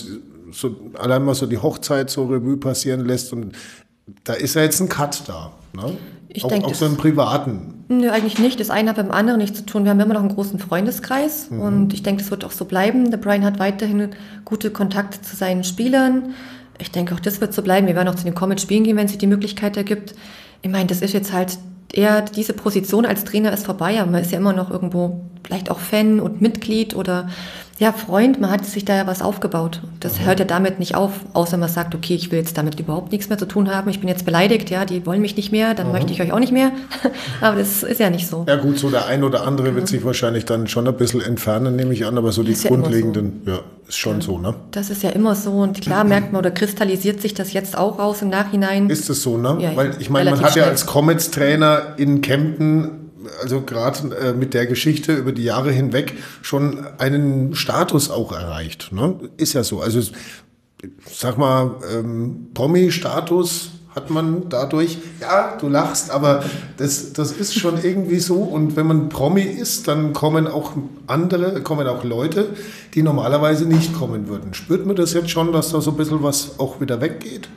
so, 0.53 0.77
allein 0.99 1.25
mal 1.25 1.35
so 1.35 1.47
die 1.47 1.59
Hochzeit 1.59 2.11
so 2.11 2.27
Revue 2.27 2.57
passieren 2.57 3.05
lässt 3.05 3.33
und 3.33 3.53
da 4.25 4.35
ist 4.35 4.55
ja 4.55 4.63
jetzt 4.63 4.81
ein 4.81 4.89
Cut 4.89 5.23
da. 5.27 5.53
Ne? 5.73 5.97
Ich 6.33 6.45
auch, 6.45 6.49
denke, 6.49 6.67
auch 6.67 6.75
so 6.75 6.87
im 6.87 6.97
Privaten. 6.97 7.85
Nö, 7.89 8.09
eigentlich 8.11 8.39
nicht. 8.39 8.61
Das 8.61 8.71
eine 8.71 8.91
hat 8.91 8.97
mit 8.99 9.07
dem 9.07 9.13
anderen 9.13 9.41
nichts 9.41 9.59
zu 9.59 9.67
tun. 9.67 9.85
Wir 9.85 9.91
haben 9.91 10.01
immer 10.01 10.15
noch 10.15 10.21
einen 10.21 10.35
großen 10.35 10.59
Freundeskreis 10.59 11.51
mhm. 11.51 11.61
und 11.61 11.93
ich 11.93 12.03
denke, 12.03 12.23
das 12.23 12.31
wird 12.31 12.45
auch 12.45 12.53
so 12.53 12.65
bleiben. 12.65 13.11
Der 13.11 13.19
Brian 13.19 13.45
hat 13.45 13.59
weiterhin 13.59 14.11
gute 14.45 14.71
Kontakte 14.71 15.21
zu 15.23 15.35
seinen 15.35 15.65
Spielern. 15.65 16.35
Ich 16.79 16.93
denke, 16.93 17.15
auch 17.15 17.21
das 17.21 17.41
wird 17.41 17.53
so 17.53 17.63
bleiben. 17.63 17.87
Wir 17.89 17.97
werden 17.97 18.09
auch 18.09 18.15
zu 18.15 18.25
den 18.25 18.35
Comets 18.35 18.63
spielen 18.63 18.85
gehen, 18.85 18.97
wenn 18.97 19.09
sich 19.09 19.19
die 19.19 19.27
Möglichkeit 19.27 19.77
ergibt. 19.77 20.15
Ich 20.63 20.71
meine, 20.71 20.87
das 20.87 21.03
ist 21.03 21.13
jetzt 21.13 21.33
halt 21.33 21.59
eher 21.93 22.23
diese 22.23 22.53
Position 22.53 23.05
als 23.05 23.25
Trainer 23.25 23.53
ist 23.53 23.67
vorbei, 23.67 24.01
aber 24.01 24.11
man 24.11 24.23
ist 24.23 24.31
ja 24.31 24.39
immer 24.39 24.53
noch 24.53 24.71
irgendwo 24.71 25.21
vielleicht 25.51 25.71
auch 25.71 25.81
Fan 25.81 26.21
und 26.21 26.41
Mitglied 26.41 26.95
oder 26.95 27.29
ja, 27.81 27.93
Freund, 27.93 28.39
man 28.39 28.51
hat 28.51 28.67
sich 28.67 28.85
da 28.85 28.95
ja 28.95 29.07
was 29.07 29.23
aufgebaut. 29.23 29.81
Das 30.01 30.21
mhm. 30.21 30.27
hört 30.27 30.39
ja 30.39 30.45
damit 30.45 30.79
nicht 30.79 30.95
auf, 30.95 31.13
außer 31.33 31.57
man 31.57 31.71
sagt, 31.71 31.95
okay, 31.95 32.15
ich 32.15 32.31
will 32.31 32.39
jetzt 32.39 32.59
damit 32.59 32.79
überhaupt 32.79 33.11
nichts 33.11 33.31
mehr 33.31 33.39
zu 33.39 33.47
tun 33.47 33.75
haben, 33.75 33.89
ich 33.89 34.01
bin 34.01 34.09
jetzt 34.09 34.27
beleidigt, 34.27 34.69
ja, 34.69 34.85
die 34.85 35.07
wollen 35.07 35.23
mich 35.23 35.35
nicht 35.35 35.51
mehr, 35.51 35.73
dann 35.73 35.87
mhm. 35.87 35.95
möchte 35.95 36.13
ich 36.13 36.21
euch 36.21 36.31
auch 36.31 36.39
nicht 36.39 36.53
mehr. 36.53 36.73
aber 37.41 37.57
das 37.59 37.83
ist 37.83 37.99
ja 37.99 38.11
nicht 38.11 38.29
so. 38.29 38.45
Ja 38.47 38.57
gut, 38.57 38.79
so 38.79 38.91
der 38.91 39.07
ein 39.07 39.25
oder 39.25 39.47
andere 39.47 39.75
wird 39.75 39.89
sich 39.89 40.05
wahrscheinlich 40.05 40.45
dann 40.45 40.69
schon 40.69 40.87
ein 40.87 40.95
bisschen 40.95 41.23
entfernen, 41.23 41.75
nehme 41.75 41.95
ich 41.95 42.05
an, 42.05 42.19
aber 42.19 42.33
so 42.33 42.43
die 42.43 42.53
ja 42.53 42.69
grundlegenden, 42.69 43.41
so. 43.47 43.51
ja, 43.51 43.59
ist 43.89 43.97
schon 43.97 44.17
ja, 44.17 44.27
so, 44.27 44.39
ne? 44.39 44.55
Das 44.73 44.91
ist 44.91 45.03
ja 45.03 45.11
immer 45.11 45.35
so 45.35 45.53
und 45.53 45.81
klar 45.81 46.05
merkt 46.05 46.33
man 46.33 46.41
oder 46.41 46.51
kristallisiert 46.51 47.23
sich 47.23 47.33
das 47.33 47.55
jetzt 47.55 47.79
auch 47.79 47.99
raus 47.99 48.21
im 48.21 48.29
Nachhinein. 48.29 48.91
Ist 48.91 49.09
es 49.09 49.23
so, 49.23 49.39
ne? 49.39 49.57
Ja, 49.59 49.75
Weil 49.75 49.97
ich 49.99 50.11
meine, 50.11 50.33
man 50.33 50.43
hat 50.43 50.55
ja 50.55 50.65
als 50.65 50.85
Comets-Trainer 50.85 51.95
in 51.97 52.21
Kempten 52.21 53.00
also 53.43 53.61
gerade 53.63 54.15
äh, 54.17 54.33
mit 54.33 54.55
der 54.55 54.67
Geschichte 54.67 55.15
über 55.15 55.33
die 55.33 55.45
Jahre 55.45 55.73
hinweg 55.73 56.15
schon 56.43 56.87
einen 56.99 57.55
Status 57.55 58.11
auch 58.11 58.33
erreicht. 58.33 58.93
Ne? 58.93 59.17
Ist 59.37 59.53
ja 59.53 59.65
so. 59.65 59.81
Also 59.81 60.01
sag 61.11 61.39
mal, 61.39 61.77
ähm, 61.93 62.49
Promi-Status 62.55 63.71
hat 63.95 64.09
man 64.09 64.49
dadurch, 64.49 64.99
ja, 65.21 65.57
du 65.61 65.69
lachst, 65.69 66.11
aber 66.11 66.45
das, 66.77 67.13
das 67.13 67.33
ist 67.33 67.59
schon 67.59 67.83
irgendwie 67.83 68.21
so. 68.21 68.37
Und 68.37 68.77
wenn 68.77 68.87
man 68.87 69.09
Promi 69.09 69.43
ist, 69.43 69.89
dann 69.89 70.13
kommen 70.13 70.47
auch 70.47 70.73
andere, 71.07 71.61
kommen 71.63 71.87
auch 71.89 72.05
Leute, 72.05 72.51
die 72.95 73.03
normalerweise 73.03 73.67
nicht 73.67 73.93
kommen 73.93 74.29
würden. 74.29 74.55
Spürt 74.55 74.87
man 74.87 74.95
das 74.95 75.13
jetzt 75.13 75.31
schon, 75.31 75.53
dass 75.53 75.73
da 75.73 75.81
so 75.81 75.91
ein 75.91 75.97
bisschen 75.97 76.23
was 76.23 76.59
auch 76.61 76.81
wieder 76.81 77.01
weggeht? 77.01 77.49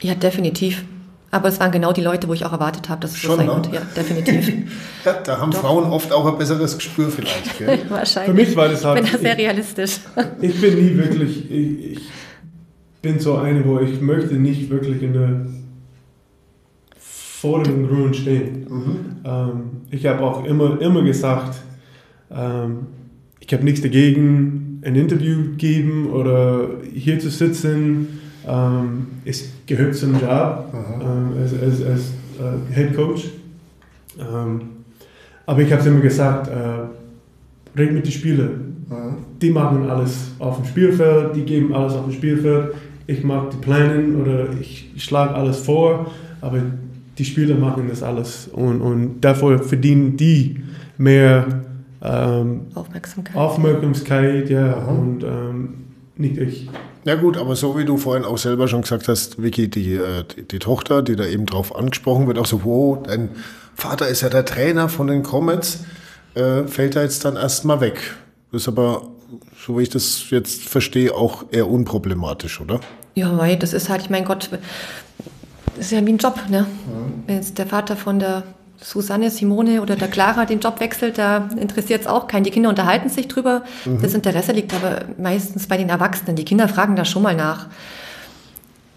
Ja, 0.00 0.14
definitiv. 0.14 0.84
Aber 1.32 1.48
es 1.48 1.60
waren 1.60 1.70
genau 1.70 1.92
die 1.92 2.00
Leute, 2.00 2.26
wo 2.26 2.34
ich 2.34 2.44
auch 2.44 2.52
erwartet 2.52 2.88
habe, 2.88 3.00
dass 3.00 3.12
es 3.12 3.18
Schon, 3.18 3.32
so 3.32 3.36
sein 3.36 3.46
ne? 3.46 3.54
wird. 3.54 3.72
Ja, 3.72 3.82
definitiv. 3.96 4.52
ja, 5.04 5.12
da 5.12 5.38
haben 5.38 5.52
Doch. 5.52 5.60
Frauen 5.60 5.84
oft 5.84 6.12
auch 6.12 6.26
ein 6.26 6.38
besseres 6.38 6.76
Gespür 6.76 7.08
vielleicht. 7.08 7.58
Gell? 7.58 7.78
Wahrscheinlich. 7.88 8.30
Für 8.30 8.48
mich 8.48 8.56
war 8.56 8.68
das 8.68 8.84
halt. 8.84 9.04
Ich 9.04 9.12
bin 9.12 9.22
da 9.22 9.28
sehr 9.28 9.38
realistisch. 9.38 10.00
Ich 10.40 10.60
bin 10.60 10.74
nie 10.74 10.96
wirklich. 10.96 11.50
Ich, 11.50 11.92
ich, 11.92 12.00
bin 13.02 13.18
so 13.18 13.36
eine, 13.36 13.64
wo 13.64 13.78
ich 13.78 14.00
möchte 14.02 14.34
nicht 14.34 14.68
wirklich 14.68 15.02
in 15.02 15.14
der 15.14 15.46
Vordergrund 16.98 18.14
stehen. 18.14 18.66
Mhm. 18.68 18.96
Ähm, 19.24 19.62
ich 19.90 20.04
habe 20.04 20.22
auch 20.22 20.44
immer, 20.44 20.78
immer 20.82 21.02
gesagt, 21.02 21.56
ähm, 22.30 22.88
ich 23.38 23.50
habe 23.54 23.64
nichts 23.64 23.80
dagegen, 23.80 24.82
ein 24.84 24.96
Interview 24.96 25.56
geben 25.56 26.10
oder 26.10 26.68
hier 26.92 27.18
zu 27.18 27.30
sitzen 27.30 28.19
ähm, 28.46 29.06
es 29.24 29.48
gehört 29.66 29.94
zum 29.94 30.14
Job 30.14 30.72
ähm, 30.72 31.32
als, 31.40 31.52
als, 31.52 31.84
als 31.84 32.12
äh, 32.38 32.74
Head 32.74 32.96
Coach. 32.96 33.24
Ähm, 34.18 34.60
aber 35.46 35.62
ich 35.62 35.70
habe 35.72 35.80
es 35.80 35.86
immer 35.86 36.00
gesagt, 36.00 36.48
äh, 36.48 37.78
red 37.78 37.92
mit 37.92 38.04
den 38.04 38.12
Spielern. 38.12 38.66
Die 39.40 39.50
machen 39.50 39.88
alles 39.88 40.32
auf 40.40 40.56
dem 40.56 40.64
Spielfeld, 40.64 41.36
die 41.36 41.44
geben 41.44 41.72
alles 41.72 41.94
auf 41.94 42.04
dem 42.04 42.12
Spielfeld. 42.12 42.74
Ich 43.06 43.22
mag 43.22 43.50
die 43.50 43.56
Pläne 43.58 44.16
oder 44.16 44.48
ich, 44.60 44.92
schlage 44.96 45.34
alles 45.34 45.58
vor, 45.58 46.10
aber 46.40 46.58
die 47.16 47.24
Spieler 47.24 47.54
machen 47.54 47.86
das 47.88 48.02
alles. 48.02 48.48
Und, 48.52 48.80
und 48.80 49.20
dafür 49.20 49.60
verdienen 49.60 50.16
die 50.16 50.62
mehr 50.98 51.46
ähm, 52.02 52.62
Aufmerksamkeit. 52.74 53.36
Aufmerksamkeit, 53.36 54.50
ja, 54.50 54.74
und 54.74 55.22
ähm, 55.22 55.74
nicht 56.20 56.38
ich. 56.38 56.68
Ja 57.04 57.14
gut, 57.14 57.36
aber 57.36 57.56
so 57.56 57.78
wie 57.78 57.84
du 57.84 57.96
vorhin 57.96 58.24
auch 58.24 58.38
selber 58.38 58.68
schon 58.68 58.82
gesagt 58.82 59.08
hast, 59.08 59.42
Vicky, 59.42 59.68
die, 59.68 59.94
äh, 59.94 60.24
die, 60.24 60.46
die, 60.46 60.58
Tochter, 60.58 61.02
die 61.02 61.16
da 61.16 61.24
eben 61.24 61.46
drauf 61.46 61.74
angesprochen 61.74 62.26
wird, 62.26 62.38
auch 62.38 62.46
so, 62.46 62.64
wo, 62.64 62.96
dein 62.96 63.30
Vater 63.74 64.08
ist 64.08 64.20
ja 64.20 64.28
der 64.28 64.44
Trainer 64.44 64.88
von 64.88 65.06
den 65.06 65.22
Comets, 65.22 65.84
äh, 66.34 66.64
fällt 66.64 66.96
da 66.96 67.02
jetzt 67.02 67.24
dann 67.24 67.36
erstmal 67.36 67.80
weg. 67.80 68.16
Das 68.52 68.62
ist 68.62 68.68
aber, 68.68 69.08
so 69.58 69.78
wie 69.78 69.82
ich 69.82 69.88
das 69.88 70.28
jetzt 70.30 70.68
verstehe, 70.68 71.14
auch 71.14 71.44
eher 71.50 71.68
unproblematisch, 71.68 72.60
oder? 72.60 72.80
Ja, 73.14 73.36
weil 73.38 73.56
das 73.56 73.72
ist 73.72 73.88
halt, 73.88 74.02
ich 74.02 74.10
mein 74.10 74.24
Gott, 74.24 74.50
das 75.76 75.86
ist 75.86 75.92
ja 75.92 76.04
wie 76.04 76.12
ein 76.12 76.18
Job, 76.18 76.38
ne? 76.48 76.62
Mhm. 76.62 77.22
Wenn 77.26 77.36
jetzt 77.36 77.58
der 77.58 77.66
Vater 77.66 77.96
von 77.96 78.18
der 78.18 78.44
Susanne, 78.82 79.30
Simone 79.30 79.82
oder 79.82 79.96
der 79.96 80.08
Clara 80.08 80.46
den 80.46 80.60
Job 80.60 80.80
wechselt, 80.80 81.18
da 81.18 81.48
interessiert 81.58 82.02
es 82.02 82.06
auch 82.06 82.26
keinen. 82.26 82.44
Die 82.44 82.50
Kinder 82.50 82.70
unterhalten 82.70 83.08
sich 83.08 83.28
drüber. 83.28 83.62
Mhm. 83.84 84.00
Das 84.00 84.14
Interesse 84.14 84.52
liegt 84.52 84.72
aber 84.74 85.02
meistens 85.18 85.66
bei 85.66 85.76
den 85.76 85.90
Erwachsenen. 85.90 86.36
Die 86.36 86.44
Kinder 86.44 86.68
fragen 86.68 86.96
da 86.96 87.04
schon 87.04 87.22
mal 87.22 87.36
nach. 87.36 87.66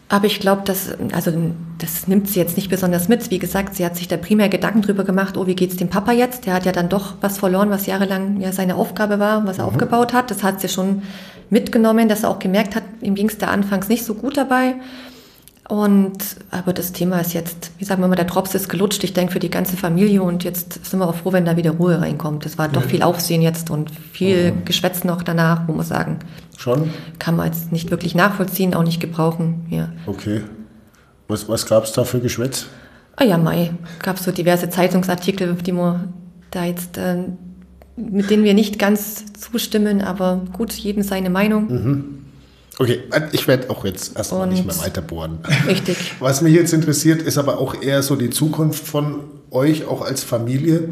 Aber 0.09 0.25
ich 0.25 0.39
glaube, 0.39 0.61
das, 0.65 0.89
also, 1.11 1.31
das 1.79 2.07
nimmt 2.07 2.29
sie 2.29 2.39
jetzt 2.39 2.55
nicht 2.55 2.69
besonders 2.69 3.07
mit. 3.09 3.31
Wie 3.31 3.39
gesagt, 3.39 3.75
sie 3.75 3.83
hat 3.83 3.95
sich 3.95 4.07
da 4.07 4.15
primär 4.15 4.47
Gedanken 4.47 4.83
drüber 4.83 5.03
gemacht, 5.03 5.37
oh, 5.37 5.47
wie 5.47 5.55
geht's 5.55 5.75
dem 5.75 5.89
Papa 5.89 6.11
jetzt? 6.11 6.45
Der 6.45 6.53
hat 6.53 6.65
ja 6.65 6.71
dann 6.71 6.87
doch 6.87 7.15
was 7.19 7.39
verloren, 7.39 7.71
was 7.71 7.87
jahrelang 7.87 8.39
ja 8.39 8.51
seine 8.51 8.75
Aufgabe 8.75 9.19
war, 9.19 9.45
was 9.47 9.57
er 9.57 9.63
mhm. 9.63 9.71
aufgebaut 9.71 10.13
hat. 10.13 10.29
Das 10.29 10.43
hat 10.43 10.61
sie 10.61 10.69
schon 10.69 11.01
mitgenommen, 11.49 12.09
dass 12.09 12.23
er 12.23 12.29
auch 12.29 12.39
gemerkt 12.39 12.75
hat, 12.75 12.83
ihm 13.01 13.15
ging 13.15 13.27
es 13.27 13.37
da 13.37 13.47
anfangs 13.47 13.89
nicht 13.89 14.05
so 14.05 14.13
gut 14.13 14.37
dabei. 14.37 14.75
Und, 15.69 16.17
aber 16.51 16.73
das 16.73 16.91
Thema 16.91 17.19
ist 17.21 17.33
jetzt, 17.33 17.71
wie 17.77 17.85
sagen 17.85 18.01
wir 18.01 18.09
mal, 18.09 18.15
der 18.15 18.25
Drops 18.25 18.53
ist 18.53 18.67
gelutscht. 18.67 19.03
Ich 19.03 19.13
denke 19.13 19.31
für 19.31 19.39
die 19.39 19.49
ganze 19.49 19.77
Familie 19.77 20.21
und 20.21 20.43
jetzt 20.43 20.85
sind 20.85 20.99
wir 20.99 21.07
auch 21.07 21.15
froh, 21.15 21.31
wenn 21.31 21.45
da 21.45 21.55
wieder 21.55 21.71
Ruhe 21.71 22.01
reinkommt. 22.01 22.43
Das 22.43 22.57
war 22.57 22.67
doch 22.67 22.83
viel 22.83 23.01
Aufsehen 23.01 23.41
jetzt 23.41 23.69
und 23.69 23.89
viel 23.89 24.51
mhm. 24.51 24.65
Geschwätz 24.65 25.05
noch 25.05 25.23
danach, 25.23 25.67
wo 25.67 25.73
man 25.73 25.85
sagen. 25.85 26.19
Schon? 26.57 26.91
Kann 27.17 27.37
man 27.37 27.47
jetzt 27.47 27.71
nicht 27.71 27.91
wirklich 27.91 28.13
nachvollziehen, 28.13 28.73
auch 28.73 28.83
nicht 28.83 28.99
gebrauchen, 28.99 29.65
ja. 29.69 29.89
Okay. 30.05 30.41
Was, 31.29 31.47
was 31.47 31.65
gab 31.65 31.85
es 31.85 31.93
da 31.93 32.03
für 32.03 32.19
Geschwätz? 32.19 32.67
Ah 33.15 33.23
ja, 33.23 33.37
Mai. 33.37 33.71
Gab 34.01 34.19
so 34.19 34.31
diverse 34.31 34.69
Zeitungsartikel, 34.69 35.55
die 35.55 35.71
man 35.71 36.13
da 36.51 36.65
jetzt, 36.65 36.97
äh, 36.97 37.23
mit 37.95 38.29
denen 38.29 38.43
wir 38.43 38.53
nicht 38.53 38.79
ganz 38.79 39.33
zustimmen, 39.33 40.01
aber 40.01 40.41
gut, 40.51 40.73
jedem 40.73 41.03
seine 41.03 41.29
Meinung. 41.29 41.67
Mhm. 41.71 42.22
Okay, 42.79 43.01
ich 43.31 43.47
werde 43.47 43.69
auch 43.69 43.85
jetzt 43.85 44.17
erstmal 44.17 44.47
nicht 44.47 44.65
mehr 44.65 44.77
weiter 44.79 45.01
bohren. 45.01 45.39
Richtig. 45.67 46.15
Was 46.19 46.41
mich 46.41 46.53
jetzt 46.53 46.73
interessiert, 46.73 47.21
ist 47.21 47.37
aber 47.37 47.59
auch 47.59 47.79
eher 47.79 48.01
so 48.01 48.15
die 48.15 48.31
Zukunft 48.31 48.85
von 48.85 49.19
euch, 49.51 49.85
auch 49.85 50.01
als 50.01 50.23
Familie. 50.23 50.89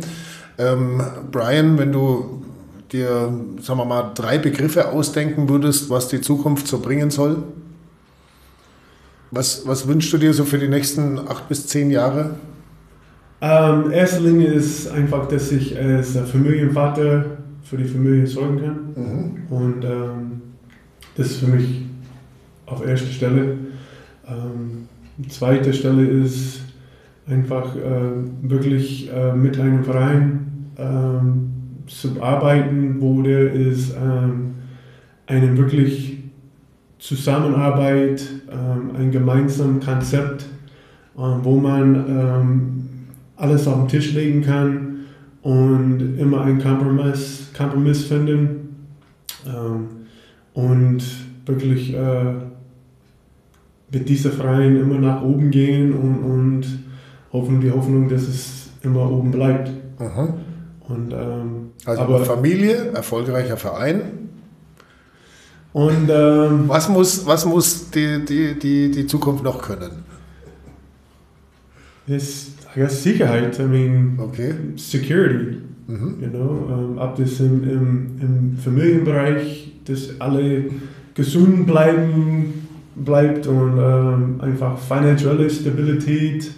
Ähm, 0.60 1.02
Brian, 1.32 1.80
wenn 1.80 1.92
du 1.92 2.44
dir, 2.92 3.34
sagen 3.62 3.80
wir 3.80 3.86
mal, 3.86 4.12
drei 4.14 4.38
Begriffe 4.38 4.90
ausdenken 4.90 5.50
würdest, 5.50 5.90
was 5.90 6.08
die 6.08 6.22
Zukunft 6.22 6.68
so 6.68 6.80
bringen 6.80 7.10
soll, 7.10 7.44
was, 9.32 9.66
was 9.66 9.88
wünschst 9.88 10.12
du 10.14 10.18
dir 10.18 10.34
so 10.34 10.44
für 10.44 10.60
die 10.60 10.68
nächsten 10.68 11.18
acht 11.18 11.48
bis 11.48 11.66
zehn 11.66 11.90
Jahre? 11.90 12.32
Ähm, 13.40 13.92
erster 13.92 14.20
Linie 14.20 14.50
ist 14.50 14.88
einfach, 14.92 15.28
dass 15.28 15.52
ich 15.52 15.76
als 15.76 16.12
Familienvater 16.12 17.26
für 17.64 17.78
die 17.78 17.86
Familie 17.86 18.28
sorgen 18.28 18.60
kann. 18.60 18.94
Mhm. 18.96 19.56
Und 19.56 19.84
ähm, 19.84 20.42
ist 21.18 21.38
für 21.38 21.48
mich 21.48 21.84
auf 22.66 22.86
erster 22.86 23.12
Stelle. 23.12 23.58
Ähm, 24.28 24.88
zweite 25.30 25.74
Stelle 25.74 26.06
ist 26.06 26.62
einfach 27.28 27.76
äh, 27.76 27.80
wirklich 28.42 29.12
äh, 29.12 29.34
mit 29.34 29.60
einem 29.60 29.84
Verein 29.84 30.70
ähm, 30.78 31.52
zu 31.88 32.22
arbeiten, 32.22 32.98
wo 33.00 33.22
der 33.22 33.54
ist 33.54 33.94
ähm, 33.96 34.56
eine 35.28 35.58
wirklich 35.58 36.20
Zusammenarbeit, 37.00 38.28
ähm, 38.50 38.96
ein 38.96 39.12
gemeinsames 39.12 39.86
Konzept, 39.86 40.46
ähm, 41.18 41.40
wo 41.44 41.58
man 41.58 42.70
alles 43.36 43.68
auf 43.68 43.80
den 43.80 43.88
Tisch 43.88 44.14
legen 44.14 44.44
kann 44.44 45.00
und 45.42 46.18
immer 46.20 46.42
einen 46.42 46.60
Kompromiss, 46.62 47.50
Kompromiss 47.58 48.06
finden 48.06 48.62
ähm, 49.48 50.01
und 50.54 51.04
wirklich 51.46 51.94
äh, 51.94 52.34
mit 53.92 54.08
dieser 54.08 54.32
Freien 54.32 54.80
immer 54.80 55.00
nach 55.00 55.22
oben 55.22 55.52
gehen 55.52 55.94
und, 55.94 56.24
und 56.24 56.66
hoffen 57.32 57.62
die 57.62 57.72
Hoffnung, 57.72 58.10
dass 58.10 58.24
es 58.24 58.70
immer 58.84 59.10
oben 59.12 59.32
bleibt. 59.32 59.72
Aha. 60.00 60.34
Und, 60.88 61.14
ähm, 61.14 61.72
also 61.86 62.02
aber, 62.02 62.26
Familie, 62.26 62.92
erfolgreicher 62.94 63.58
Verein. 63.58 64.02
Und 65.74 66.10
ähm, 66.10 66.64
was 66.68 66.90
muss, 66.90 67.26
was 67.26 67.46
muss 67.46 67.90
die, 67.92 68.26
die, 68.26 68.60
die, 68.60 68.92
die 68.92 69.08
Zukunft 69.08 69.44
noch 69.44 69.62
können? 69.62 70.04
Ist 72.08 72.52
I 72.76 72.80
guess 72.80 73.04
Sicherheit. 73.04 73.60
I 73.60 73.64
mean, 73.64 74.18
okay. 74.20 74.54
security. 74.76 75.58
Mhm. 75.92 76.32
Know, 76.32 76.70
ähm, 76.70 76.98
ob 76.98 77.16
das 77.18 77.40
im, 77.40 77.64
im, 77.64 78.12
im 78.22 78.58
Familienbereich, 78.58 79.74
dass 79.86 80.20
alle 80.20 80.66
gesund 81.14 81.66
bleiben 81.68 82.68
bleibt 82.96 83.48
und 83.48 83.78
ähm, 83.78 84.42
einfach 84.42 84.78
finanzielle 84.78 85.50
Stabilität 85.50 86.52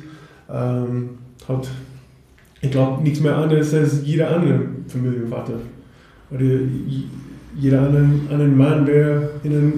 ähm, 0.49 1.09
hat 1.47 1.67
ich 2.63 2.71
glaube, 2.71 3.03
nichts 3.03 3.19
mehr 3.19 3.37
anderes 3.37 3.73
als 3.73 4.05
jeder 4.05 4.33
andere 4.33 4.61
Familienvater. 4.87 5.55
Oder 6.31 6.45
jeder 7.59 7.81
andere, 7.81 8.05
andere 8.31 8.47
Mann, 8.47 8.85
der 8.85 9.31
in 9.43 9.51
einer 9.51 9.71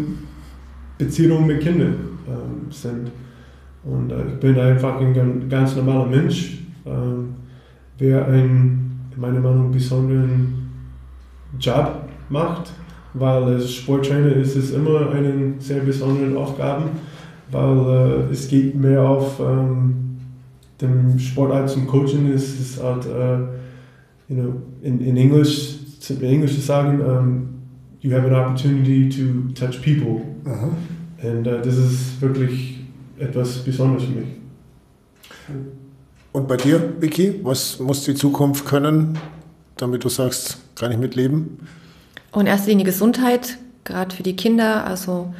Beziehung 0.99 1.47
mit 1.47 1.61
Kindern 1.61 1.95
ähm, 2.27 2.71
sind. 2.71 3.09
Und 3.83 4.11
äh, 4.11 4.27
ich 4.33 4.39
bin 4.39 4.59
einfach 4.59 5.01
ein 5.01 5.49
ganz 5.49 5.75
normaler 5.75 6.05
Mensch, 6.05 6.59
ähm, 6.85 7.33
der 7.99 8.27
einen, 8.27 8.35
in 8.37 8.94
meiner 9.17 9.39
Meinung, 9.39 9.71
besonderen 9.71 10.69
Job 11.60 12.08
macht, 12.30 12.71
weil 13.13 13.43
als 13.43 13.73
Sporttrainer 13.73 14.36
ist 14.36 14.56
es 14.56 14.71
immer 14.71 15.10
eine 15.12 15.54
sehr 15.60 15.80
besondere 15.80 16.38
Aufgabe, 16.38 16.84
weil 17.51 18.30
äh, 18.30 18.32
es 18.32 18.47
geht 18.47 18.75
mehr 18.75 19.01
auf 19.01 19.39
ähm, 19.39 20.06
dem 20.82 21.17
Sportart 21.19 21.69
zum 21.69 21.88
Coachen 21.88 22.32
ist 22.34 22.60
es 22.60 22.84
halt, 22.84 23.06
uh, 23.06 23.47
you 24.28 24.36
know, 24.36 24.62
in, 24.82 24.99
in 24.99 25.17
English, 25.17 25.78
in 26.10 26.21
English 26.21 26.56
zu 26.56 26.62
sagen, 26.62 27.01
um, 27.01 27.49
you 28.01 28.12
have 28.12 28.28
an 28.28 28.34
opportunity 28.34 29.10
to 29.10 29.54
touch 29.54 29.82
people. 29.82 30.21
Aha. 30.45 30.69
Und 31.23 31.47
uh, 31.47 31.62
das 31.63 31.78
ist 31.78 32.21
wirklich 32.21 32.80
etwas 33.17 33.60
Besonderes 33.60 34.04
für 34.04 34.12
mich. 34.12 34.28
Und 36.35 36.49
bei 36.49 36.57
dir, 36.57 36.95
Vicky, 36.99 37.39
was 37.43 37.79
muss 37.79 38.03
die 38.03 38.13
Zukunft 38.13 38.65
können, 38.65 39.17
damit 39.77 40.03
du 40.03 40.09
sagst, 40.09 40.57
kann 40.75 40.91
ich 40.91 40.97
mitleben? 40.97 41.65
Und 42.33 42.45
erst 42.45 42.67
in 42.67 42.77
die 42.77 42.83
Gesundheit, 42.83 43.57
gerade 43.85 44.13
für 44.13 44.21
die 44.21 44.35
Kinder, 44.35 44.85
also 44.85 45.33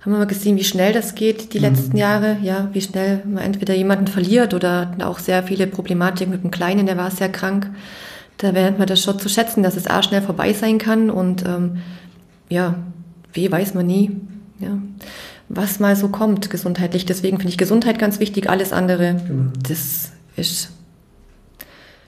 haben 0.00 0.12
wir 0.12 0.16
mal 0.16 0.26
gesehen, 0.26 0.56
wie 0.56 0.64
schnell 0.64 0.94
das 0.94 1.14
geht 1.14 1.52
die 1.52 1.58
mhm. 1.58 1.64
letzten 1.64 1.96
Jahre, 1.98 2.38
ja, 2.42 2.70
wie 2.72 2.80
schnell 2.80 3.22
man 3.26 3.44
entweder 3.44 3.74
jemanden 3.74 4.06
verliert 4.06 4.54
oder 4.54 4.96
auch 5.00 5.18
sehr 5.18 5.42
viele 5.42 5.66
Problematiken 5.66 6.32
mit 6.32 6.42
dem 6.42 6.50
Kleinen, 6.50 6.86
der 6.86 6.96
war 6.96 7.10
sehr 7.10 7.28
krank. 7.28 7.68
Da 8.38 8.48
lernt 8.48 8.78
man 8.78 8.88
das 8.88 9.02
schon 9.02 9.18
zu 9.18 9.28
schätzen, 9.28 9.62
dass 9.62 9.76
es 9.76 9.86
auch 9.86 10.02
schnell 10.02 10.22
vorbei 10.22 10.54
sein 10.54 10.78
kann 10.78 11.10
und 11.10 11.44
ähm, 11.44 11.82
ja, 12.48 12.76
wie 13.34 13.52
weiß 13.52 13.74
man 13.74 13.86
nie, 13.86 14.12
ja, 14.60 14.78
was 15.50 15.78
mal 15.78 15.94
so 15.94 16.08
kommt 16.08 16.48
gesundheitlich. 16.48 17.04
Deswegen 17.04 17.36
finde 17.36 17.50
ich 17.50 17.58
Gesundheit 17.58 17.98
ganz 17.98 18.18
wichtig, 18.18 18.48
alles 18.48 18.72
andere, 18.72 19.12
mhm. 19.12 19.52
das 19.68 20.12
ist 20.38 20.70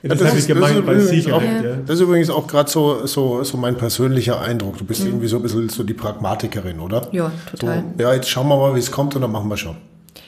ja, 0.03 0.09
das, 0.09 0.19
das, 0.19 0.33
ist, 0.33 0.47
gemeint 0.47 0.77
das, 0.77 0.85
bei 0.85 0.99
Sicherheit, 0.99 1.63
ja. 1.63 1.75
das 1.85 1.97
ist 1.97 2.01
übrigens 2.01 2.31
auch 2.31 2.47
gerade 2.47 2.69
so, 2.69 3.05
so, 3.05 3.43
so 3.43 3.57
mein 3.57 3.77
persönlicher 3.77 4.41
Eindruck. 4.41 4.77
Du 4.79 4.83
bist 4.83 5.01
mhm. 5.01 5.07
irgendwie 5.07 5.27
so 5.27 5.35
ein 5.35 5.43
bisschen 5.43 5.69
so 5.69 5.83
die 5.83 5.93
Pragmatikerin, 5.93 6.79
oder? 6.79 7.07
Ja, 7.11 7.31
total. 7.49 7.83
So, 7.95 8.03
ja, 8.03 8.13
jetzt 8.13 8.27
schauen 8.27 8.47
wir 8.47 8.57
mal, 8.57 8.73
wie 8.73 8.79
es 8.79 8.91
kommt 8.91 9.15
und 9.15 9.21
dann 9.21 9.31
machen 9.31 9.47
wir 9.47 9.57
schon. 9.57 9.75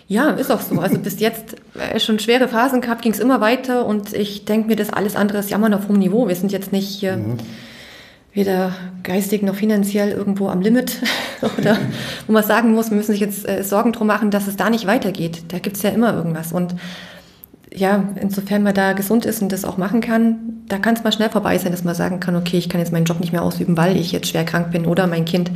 Ja, 0.08 0.30
ist 0.32 0.52
auch 0.52 0.62
so. 0.62 0.80
Also 0.80 1.00
bis 1.00 1.20
jetzt 1.20 1.56
äh, 1.74 2.00
schon 2.00 2.20
schwere 2.20 2.48
Phasen 2.48 2.82
gehabt, 2.82 3.02
ging 3.02 3.13
es 3.13 3.20
immer 3.20 3.42
weiter 3.42 3.88
und 3.88 4.13
ich 4.13 4.46
denke 4.46 4.68
mir, 4.68 4.76
das 4.76 4.92
alles 4.92 5.16
andere 5.16 5.39
ist 5.39 5.50
Jammern 5.50 5.74
auf 5.74 5.88
hohem 5.88 5.98
Niveau. 5.98 6.28
Wir 6.28 6.36
sind 6.36 6.52
jetzt 6.52 6.72
nicht 6.72 6.88
hier 6.88 7.18
mhm. 7.18 7.38
weder 8.32 8.74
geistig 9.02 9.42
noch 9.42 9.56
finanziell 9.56 10.12
irgendwo 10.12 10.50
am 10.50 10.62
Limit 10.62 11.02
oder 11.58 11.80
wo 12.28 12.34
man 12.34 12.44
sagen 12.44 12.74
muss, 12.74 12.92
wir 12.92 12.98
müssen 12.98 13.13
sich 13.13 13.22
jetzt 13.22 13.50
äh, 13.50 13.63
Sorgen 13.63 13.92
drum 13.92 14.06
machen, 14.06 14.30
dass 14.30 14.46
es 14.46 14.56
da 14.56 14.70
nicht 14.70 14.86
weitergeht. 14.86 15.46
Da 15.48 15.58
gibt 15.58 15.78
es 15.78 15.82
ja 15.82 15.89
immer 15.89 16.13
irgendwas 16.13 16.54
und 16.54 16.76
ja, 17.76 18.04
insofern 18.20 18.64
man 18.64 18.74
da 18.74 18.94
gesund 18.94 19.26
ist 19.26 19.42
und 19.42 19.52
das 19.52 19.66
auch 19.66 19.78
machen 19.78 20.02
kann, 20.02 20.64
da 20.68 20.78
kann 20.78 20.96
es 20.96 21.04
mal 21.04 21.12
schnell 21.12 21.30
vorbei 21.30 21.58
sein, 21.58 21.72
dass 21.72 21.84
man 21.84 21.96
sagen 21.96 22.20
kann, 22.20 22.36
okay, 22.36 22.58
ich 22.58 22.70
kann 22.70 22.80
jetzt 22.80 22.92
meinen 22.92 23.06
Job 23.06 23.20
nicht 23.20 23.32
mehr 23.32 23.44
ausüben, 23.44 23.78
weil 23.78 23.98
ich 23.98 24.12
jetzt 24.12 24.28
schwer 24.28 24.46
krank 24.46 24.72
bin 24.72 24.86
oder 24.86 25.08
mein 25.08 25.26
Kind. 25.26 25.52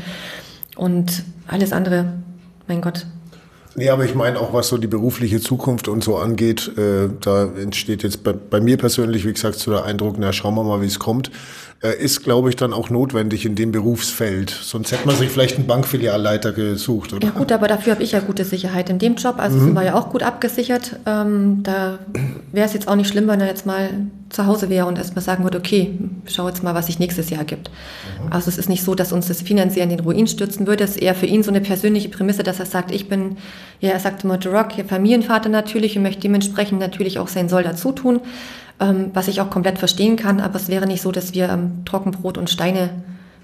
Und 0.75 1.23
alles 1.47 1.71
andere, 1.71 2.13
mein 2.67 2.81
Gott. 2.81 3.05
Nee, 3.77 3.91
aber 3.91 4.05
ich 4.05 4.15
meine 4.15 4.39
auch, 4.39 4.53
was 4.53 4.69
so 4.69 4.77
die 4.79 4.87
berufliche 4.87 5.39
Zukunft 5.39 5.87
und 5.87 6.03
so 6.03 6.17
angeht, 6.17 6.71
äh, 6.79 7.09
da 7.21 7.45
entsteht 7.45 8.01
jetzt 8.01 8.23
bei, 8.23 8.33
bei, 8.33 8.59
mir 8.59 8.75
persönlich, 8.75 9.23
wie 9.23 9.31
gesagt, 9.31 9.59
so 9.59 9.69
der 9.69 9.85
Eindruck, 9.85 10.15
na, 10.17 10.33
schauen 10.33 10.55
wir 10.55 10.63
mal, 10.63 10.81
wie 10.81 10.87
es 10.87 10.97
kommt 10.97 11.29
äh, 11.83 11.95
ist, 11.95 12.23
glaube 12.23 12.49
ich, 12.49 12.55
dann 12.55 12.73
auch 12.73 12.89
notwendig 12.89 13.45
in 13.45 13.55
dem 13.55 13.71
Berufsfeld. 13.71 14.49
Sonst 14.49 14.91
hätte 14.91 15.05
man 15.05 15.15
sich 15.15 15.29
vielleicht 15.29 15.57
einen 15.57 15.67
Bankfilialleiter 15.67 16.51
gesucht, 16.51 17.13
oder? 17.13 17.27
Ja 17.27 17.33
gut, 17.33 17.51
aber 17.51 17.67
dafür 17.67 17.93
habe 17.93 18.03
ich 18.03 18.13
ja 18.13 18.19
gute 18.19 18.45
Sicherheit 18.45 18.89
in 18.89 18.97
dem 18.97 19.15
Job. 19.15 19.35
Also 19.37 19.57
mhm. 19.57 19.65
sind 19.65 19.73
wir 19.73 19.83
ja 19.83 19.93
auch 19.93 20.09
gut 20.09 20.23
abgesichert. 20.23 20.99
Ähm, 21.05 21.61
da 21.61 21.99
wäre 22.51 22.65
es 22.65 22.73
jetzt 22.73 22.87
auch 22.87 22.95
nicht 22.95 23.09
schlimm, 23.09 23.27
wenn 23.27 23.41
er 23.41 23.47
jetzt 23.47 23.67
mal 23.67 23.89
zu 24.29 24.45
Hause 24.47 24.69
wäre 24.69 24.87
und 24.87 24.97
erstmal 24.97 25.23
sagen 25.23 25.43
würde, 25.43 25.59
okay, 25.59 25.97
schau 26.25 26.47
jetzt 26.47 26.63
mal, 26.63 26.73
was 26.73 26.87
sich 26.87 26.97
nächstes 26.99 27.29
Jahr 27.29 27.43
gibt. 27.43 27.69
Mhm. 27.69 28.33
Also 28.33 28.49
es 28.49 28.57
ist 28.57 28.69
nicht 28.69 28.83
so, 28.83 28.95
dass 28.95 29.13
uns 29.13 29.27
das 29.27 29.41
finanziell 29.43 29.83
in 29.83 29.89
den 29.95 29.99
Ruin 29.99 30.27
stürzen 30.27 30.65
würde. 30.65 30.83
Es 30.83 30.91
ist 30.91 31.01
eher 31.01 31.15
für 31.15 31.27
ihn 31.27 31.43
so 31.43 31.51
eine 31.51 31.61
persönliche 31.61 32.09
Prämisse, 32.09 32.41
dass 32.41 32.59
er 32.59 32.65
sagt, 32.65 32.91
ich 32.91 33.07
bin, 33.07 33.37
ja, 33.79 33.91
er 33.91 33.99
sagt 33.99 34.23
immer, 34.23 34.39
The 34.41 34.49
Rock, 34.49 34.73
Familienvater 34.87 35.49
natürlich 35.49 35.97
und 35.97 36.03
möchte 36.03 36.21
dementsprechend 36.21 36.79
natürlich 36.79 37.19
auch 37.19 37.27
sein 37.27 37.49
Soll 37.49 37.63
dazu 37.63 37.91
tun 37.91 38.21
ähm, 38.79 39.11
was 39.13 39.27
ich 39.27 39.41
auch 39.41 39.49
komplett 39.49 39.79
verstehen 39.79 40.15
kann, 40.15 40.39
aber 40.39 40.55
es 40.55 40.69
wäre 40.69 40.87
nicht 40.87 41.01
so, 41.01 41.11
dass 41.11 41.33
wir 41.33 41.49
ähm, 41.49 41.83
Trockenbrot 41.85 42.37
und 42.37 42.49
Steine 42.49 42.89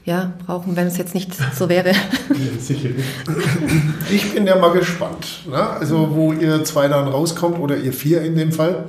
ja, 0.05 0.33
brauchen, 0.45 0.75
wenn 0.75 0.87
es 0.87 0.97
jetzt 0.97 1.15
nicht 1.15 1.33
so 1.55 1.69
wäre. 1.69 1.93
Ich 4.09 4.33
bin 4.33 4.45
ja 4.45 4.57
mal 4.57 4.73
gespannt, 4.73 5.43
ne? 5.49 5.57
also 5.57 6.09
wo 6.13 6.33
ihr 6.33 6.63
zwei 6.65 6.87
dann 6.87 7.07
rauskommt 7.07 7.57
oder 7.57 7.77
ihr 7.77 7.93
vier 7.93 8.21
in 8.21 8.35
dem 8.35 8.51
Fall, 8.51 8.83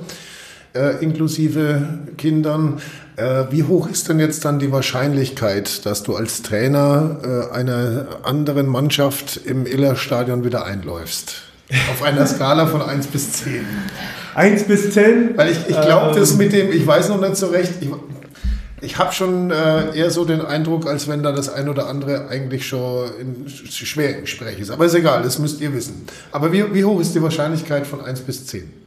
äh, 0.75 1.03
inklusive 1.03 1.99
Kindern. 2.17 2.79
Äh, 3.15 3.45
wie 3.51 3.63
hoch 3.63 3.87
ist 3.87 4.09
denn 4.09 4.19
jetzt 4.19 4.45
dann 4.45 4.59
die 4.59 4.71
Wahrscheinlichkeit, 4.71 5.85
dass 5.85 6.03
du 6.03 6.15
als 6.15 6.41
Trainer 6.41 7.49
äh, 7.51 7.55
einer 7.55 8.07
anderen 8.23 8.67
Mannschaft 8.67 9.37
im 9.37 9.65
Iller-Stadion 9.65 10.43
wieder 10.43 10.65
einläufst? 10.65 11.43
Auf 11.91 12.03
einer 12.03 12.27
Skala 12.27 12.67
von 12.67 12.81
1 12.81 13.07
bis 13.07 13.31
10. 13.33 13.65
1 14.35 14.63
bis 14.63 14.91
10? 14.91 15.37
Weil 15.37 15.51
ich, 15.51 15.57
ich 15.67 15.81
glaube, 15.81 16.11
ähm, 16.11 16.15
das 16.15 16.35
mit 16.35 16.53
dem, 16.53 16.71
ich 16.71 16.85
weiß 16.85 17.09
noch 17.09 17.21
nicht 17.21 17.37
so 17.37 17.47
recht, 17.47 17.73
ich, 17.79 17.89
ich 18.81 18.97
habe 18.97 19.13
schon 19.13 19.49
äh, 19.49 19.97
eher 19.97 20.11
so 20.11 20.25
den 20.25 20.41
Eindruck, 20.41 20.85
als 20.85 21.07
wenn 21.07 21.23
da 21.23 21.31
das 21.31 21.49
ein 21.49 21.69
oder 21.69 21.87
andere 21.87 22.27
eigentlich 22.27 22.67
schon 22.67 23.09
in, 23.19 23.49
schwer 23.49 24.15
im 24.17 24.21
Gespräch 24.21 24.59
ist. 24.59 24.69
Aber 24.69 24.85
ist 24.85 24.93
egal, 24.93 25.23
das 25.23 25.39
müsst 25.39 25.61
ihr 25.61 25.73
wissen. 25.73 26.05
Aber 26.31 26.51
wie, 26.51 26.73
wie 26.73 26.83
hoch 26.85 26.99
ist 26.99 27.15
die 27.15 27.21
Wahrscheinlichkeit 27.21 27.87
von 27.87 28.01
1 28.01 28.19
bis 28.21 28.45
10? 28.45 28.85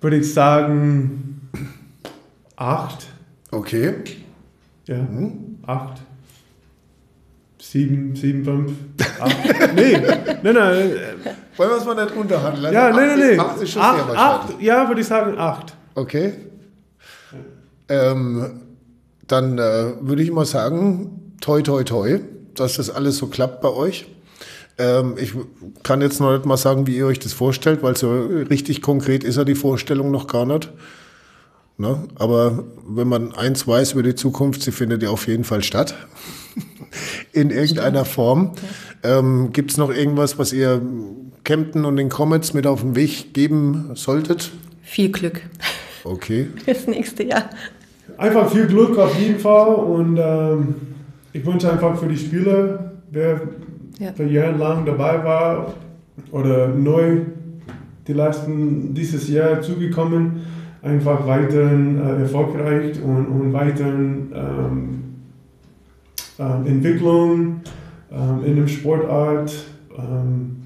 würde 0.00 0.18
ich 0.18 0.32
sagen, 0.32 1.50
acht. 2.56 3.06
Okay. 3.50 3.94
Ja, 4.86 5.06
acht. 5.66 6.00
Sieben, 7.60 8.14
sieben, 8.14 8.44
fünf, 8.44 8.72
acht. 9.20 9.36
nee, 9.74 9.92
nein, 9.92 10.38
nein. 10.42 10.54
äh, 10.54 10.96
Wollen 11.56 11.70
wir 11.70 11.76
es 11.76 11.84
mal 11.84 11.94
nicht 12.04 12.16
unterhandeln? 12.16 12.72
Ja, 12.72 12.86
Also 12.86 13.00
nein, 13.00 13.08
nein, 13.18 13.28
nein. 13.36 13.40
Acht 13.40 13.60
ist 13.60 13.70
schon 13.72 13.82
sehr 13.82 13.90
Acht, 13.92 14.16
acht, 14.16 14.60
ja, 14.62 14.88
würde 14.88 15.00
ich 15.00 15.06
sagen 15.06 15.36
acht. 15.38 15.74
Okay. 15.94 16.34
Ähm, 17.88 18.60
dann 19.26 19.58
äh, 19.58 19.92
würde 20.00 20.22
ich 20.22 20.30
mal 20.30 20.44
sagen, 20.46 21.34
toi, 21.40 21.62
toi, 21.62 21.82
toi, 21.84 22.20
dass 22.54 22.76
das 22.76 22.90
alles 22.90 23.16
so 23.18 23.26
klappt 23.26 23.60
bei 23.60 23.70
euch. 23.70 24.06
Ähm, 24.78 25.14
ich 25.18 25.34
kann 25.82 26.00
jetzt 26.00 26.20
noch 26.20 26.32
nicht 26.32 26.46
mal 26.46 26.56
sagen, 26.56 26.86
wie 26.86 26.96
ihr 26.96 27.06
euch 27.06 27.18
das 27.18 27.32
vorstellt, 27.32 27.82
weil 27.82 27.96
so 27.96 28.26
richtig 28.26 28.80
konkret 28.82 29.24
ist 29.24 29.36
ja 29.36 29.44
die 29.44 29.54
Vorstellung 29.56 30.10
noch 30.10 30.26
gar 30.28 30.46
nicht. 30.46 30.70
Ne? 31.78 32.04
Aber 32.16 32.64
wenn 32.88 33.06
man 33.08 33.32
eins 33.34 33.66
weiß 33.66 33.92
über 33.92 34.02
die 34.02 34.14
Zukunft, 34.16 34.62
sie 34.62 34.72
findet 34.72 35.02
ja 35.02 35.10
auf 35.10 35.28
jeden 35.28 35.44
Fall 35.44 35.62
statt. 35.62 35.94
In 37.32 37.50
irgendeiner 37.50 38.04
Form. 38.04 38.52
Ähm, 39.04 39.50
Gibt 39.52 39.70
es 39.70 39.76
noch 39.76 39.90
irgendwas, 39.90 40.38
was 40.38 40.52
ihr 40.52 40.82
Kempten 41.44 41.84
und 41.84 41.96
den 41.96 42.08
Comets 42.08 42.52
mit 42.52 42.66
auf 42.66 42.80
den 42.80 42.96
Weg 42.96 43.32
geben 43.32 43.90
solltet? 43.94 44.50
Viel 44.82 45.10
Glück 45.12 45.40
Okay. 46.04 46.48
fürs 46.64 46.86
nächste 46.86 47.22
Jahr. 47.24 47.50
Einfach 48.16 48.50
viel 48.50 48.66
Glück 48.66 48.98
auf 48.98 49.16
jeden 49.18 49.38
Fall 49.38 49.74
und 49.74 50.18
ähm, 50.20 50.74
ich 51.32 51.44
wünsche 51.46 51.70
einfach 51.70 51.96
für 51.98 52.08
die 52.08 52.16
Spieler, 52.16 52.92
wer 53.10 53.40
Ja. 54.00 54.12
für 54.14 54.24
jahrelang 54.24 54.84
dabei 54.86 55.22
war 55.22 55.74
oder 56.32 56.68
neu 56.68 57.20
die 58.08 58.12
letzten 58.14 58.94
dieses 58.94 59.28
Jahr 59.28 59.60
zugekommen, 59.60 60.42
einfach 60.88 61.26
weiterhin 61.26 61.98
äh, 61.98 62.22
erfolgreich 62.22 63.00
und, 63.02 63.26
und 63.26 63.52
weiterhin 63.52 64.32
ähm, 64.34 65.04
ähm, 66.38 66.66
Entwicklung 66.66 67.60
ähm, 68.10 68.44
in 68.44 68.56
dem 68.56 68.68
Sportart 68.68 69.52
ähm, 69.96 70.56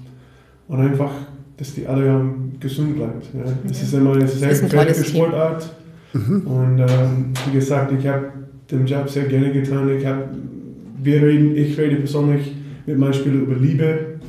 und 0.67 0.79
einfach, 0.79 1.11
dass 1.57 1.73
die 1.73 1.85
alle 1.85 2.07
ähm, 2.07 2.53
gesund 2.59 2.95
bleibt. 2.95 3.25
Ja. 3.33 3.51
Das 3.67 3.81
ist 3.81 3.93
immer 3.93 4.13
eine 4.13 4.27
sehr 4.27 4.49
gefährliche. 4.49 5.03
Sportart. 5.03 5.75
Und 6.13 6.79
ähm, 6.79 7.33
wie 7.47 7.53
gesagt, 7.53 7.91
ich 7.91 8.07
habe 8.07 8.27
den 8.69 8.85
Job 8.85 9.09
sehr 9.09 9.25
gerne 9.25 9.51
getan. 9.51 9.89
Ich 9.89 10.05
hab, 10.05 10.29
wir 11.01 11.21
reden, 11.21 11.55
ich 11.55 11.77
rede 11.77 11.95
persönlich 11.97 12.55
mit 12.85 12.99
meinen 12.99 13.13
Spielern 13.13 13.41
über 13.41 13.55
Liebe. 13.55 14.19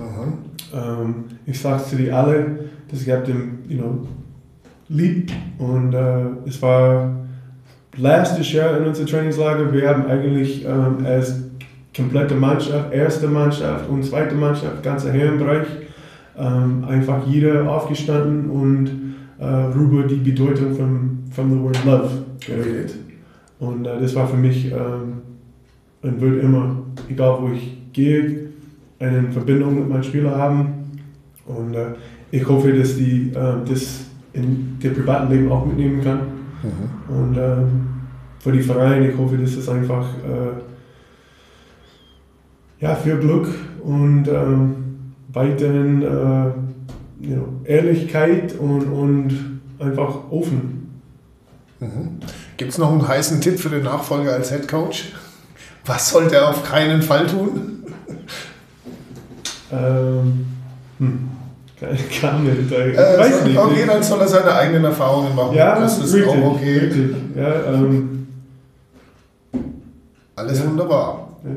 Ähm, 0.75 1.15
ich 1.47 1.61
sage 1.61 1.85
zu 1.85 1.97
dir 1.97 2.17
alle, 2.17 2.59
dass 2.91 3.03
ich 3.03 3.11
habe 3.11 3.27
den, 3.27 3.59
you 3.69 3.79
know, 3.79 4.07
lieb. 4.89 5.33
Und 5.59 5.95
äh, 5.95 6.25
es 6.47 6.61
war 6.63 7.15
letztes 7.97 8.53
Jahr 8.53 8.77
in 8.79 8.87
unserem 8.87 9.07
Trainingslager, 9.07 9.73
wir 9.73 9.89
haben 9.89 10.07
eigentlich 10.07 10.65
ähm, 10.65 11.05
als 11.05 11.43
komplette 11.97 12.35
Mannschaft, 12.35 12.93
erste 12.93 13.29
Mannschaft 13.29 13.89
und 13.89 14.05
zweite 14.05 14.35
Mannschaft, 14.35 14.83
ganzer 14.83 15.13
Herrenbereich, 15.13 15.67
ähm, 16.37 16.85
einfach 16.89 17.27
jeder 17.27 17.69
aufgestanden 17.71 18.51
und 18.51 19.15
äh, 19.41 19.73
über 19.73 20.03
die 20.05 20.17
Bedeutung 20.17 20.75
von, 20.75 21.19
von 21.31 21.51
the 21.51 21.61
word 21.61 21.85
love 21.85 22.11
geredet. 22.45 22.95
Und 23.61 23.87
äh, 23.87 24.01
das 24.01 24.15
war 24.15 24.27
für 24.27 24.37
mich 24.37 24.73
ähm, 24.73 25.23
und 26.03 26.21
wird 26.21 26.43
immer, 26.43 26.83
egal 27.09 27.39
wo 27.41 27.49
ich 27.49 27.79
gehe, 27.93 28.49
eine 28.99 29.31
Verbindung 29.31 29.77
mit 29.77 29.89
meinen 29.89 30.05
Spielern 30.05 30.35
haben. 30.35 30.67
Und 31.47 31.75
äh, 31.75 31.95
ich 32.31 32.47
hoffe, 32.49 32.73
dass 32.73 32.97
die 32.97 33.31
äh, 33.31 33.55
das 33.69 34.04
in 34.35 34.79
dem 34.81 34.95
privaten 34.95 35.33
Leben 35.33 35.51
auch 35.51 35.65
mitnehmen 35.65 36.03
kann. 36.03 36.21
Und 37.09 37.37
ähm, 37.37 37.87
für 38.39 38.53
die 38.53 38.61
Vereine, 38.61 39.09
ich 39.11 39.19
hoffe, 39.19 39.39
dass 39.39 39.55
es 39.57 39.69
einfach 39.69 40.07
äh, 40.25 40.61
ja, 42.81 42.95
viel 42.95 43.17
Glück 43.19 43.49
und 43.83 44.29
ähm, 44.29 44.75
weiterhin 45.33 46.03
äh, 46.03 47.27
you 47.27 47.35
know, 47.35 47.49
Ehrlichkeit 47.65 48.55
und, 48.59 48.85
und 48.85 49.61
einfach 49.79 50.31
offen. 50.31 51.01
Gibt 52.57 52.73
es 52.73 52.79
noch 52.79 52.91
einen 52.91 53.07
heißen 53.07 53.41
Tipp 53.41 53.59
für 53.59 53.69
den 53.69 53.83
Nachfolger 53.83 54.33
als 54.33 54.51
Head 54.51 54.69
Coach? 54.69 55.13
Was 55.85 56.11
sollte 56.11 56.37
er 56.37 56.49
auf 56.49 56.65
keinen 56.65 57.03
Fall 57.03 57.27
tun? 57.27 57.85
Ähm, 59.71 60.47
hm, 60.99 61.29
keine, 61.81 61.97
keine, 62.21 62.51
ich 62.57 62.73
Äh, 62.73 63.19
weiß 63.19 63.41
so- 63.41 63.47
nicht. 63.47 63.59
Okay, 63.59 63.85
dann 63.87 64.03
soll 64.03 64.21
er 64.21 64.29
seine 64.29 64.53
eigenen 64.55 64.85
Erfahrungen 64.85 65.35
machen. 65.35 65.55
ja, 65.57 65.79
das 65.79 65.99
ist 65.99 66.15
richtig, 66.15 66.33
auch 66.43 66.53
okay. 66.55 66.79
richtig. 66.79 67.11
Ja, 67.37 67.73
ähm, 67.73 68.11
Alles 70.37 70.59
Ja. 70.59 70.67
wunderbar. 70.67 71.29
Ja. 71.45 71.51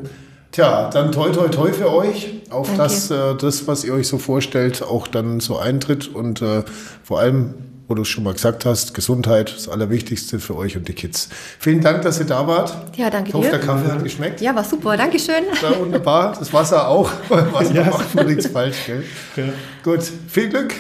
Tja, 0.52 0.90
dann 0.92 1.12
toi 1.12 1.30
toi 1.30 1.48
toi 1.50 1.72
für 1.72 1.92
euch, 1.92 2.42
auf 2.50 2.68
Danke. 2.68 2.84
dass 2.84 3.12
äh, 3.12 3.36
das, 3.40 3.68
was 3.68 3.84
ihr 3.84 3.94
euch 3.94 4.08
so 4.08 4.18
vorstellt, 4.18 4.82
auch 4.84 5.08
dann 5.08 5.40
so 5.40 5.58
eintritt 5.58 6.14
und 6.14 6.42
äh, 6.42 6.64
vor 7.04 7.20
allem, 7.20 7.54
wo 7.88 7.96
du 7.96 8.02
es 8.02 8.08
schon 8.10 8.24
mal 8.24 8.34
gesagt 8.34 8.66
hast, 8.66 8.94
Gesundheit, 8.94 9.54
das 9.56 9.70
Allerwichtigste 9.70 10.40
für 10.40 10.56
euch 10.58 10.76
und 10.78 10.88
die 10.88 10.94
Kids. 10.94 11.30
Vielen 11.60 11.82
Dank, 11.82 12.02
dass 12.02 12.20
ihr 12.20 12.26
da 12.26 12.46
wart. 12.46 12.76
Ja, 12.98 13.10
danke 13.10 13.30
Ich 13.30 13.34
hoffe, 13.34 13.50
der 13.50 13.60
dir. 13.60 13.66
Kaffee 13.66 13.92
hat 13.92 14.04
geschmeckt. 14.04 14.42
Ja, 14.42 14.54
war 14.54 14.64
super. 14.64 14.98
Dankeschön. 14.98 15.46
Ja, 15.62 15.80
wunderbar. 15.80 16.36
Das 16.38 16.52
Wasser 16.54 16.88
auch. 16.88 17.10
Wasser 17.30 17.74
Ja. 17.74 17.86
macht 17.86 18.16
nichts 18.28 18.48
falsch, 18.48 18.78
gell? 18.86 19.04
ja. 19.38 19.44
Gut, 19.84 20.04
viel 20.28 20.50
Glück. 20.50 20.74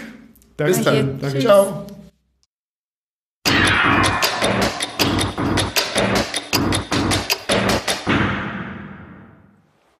Bis 0.57 0.83
Danke. 0.83 0.91
dann. 1.03 1.19
Danke. 1.21 1.39
Ciao. 1.39 1.86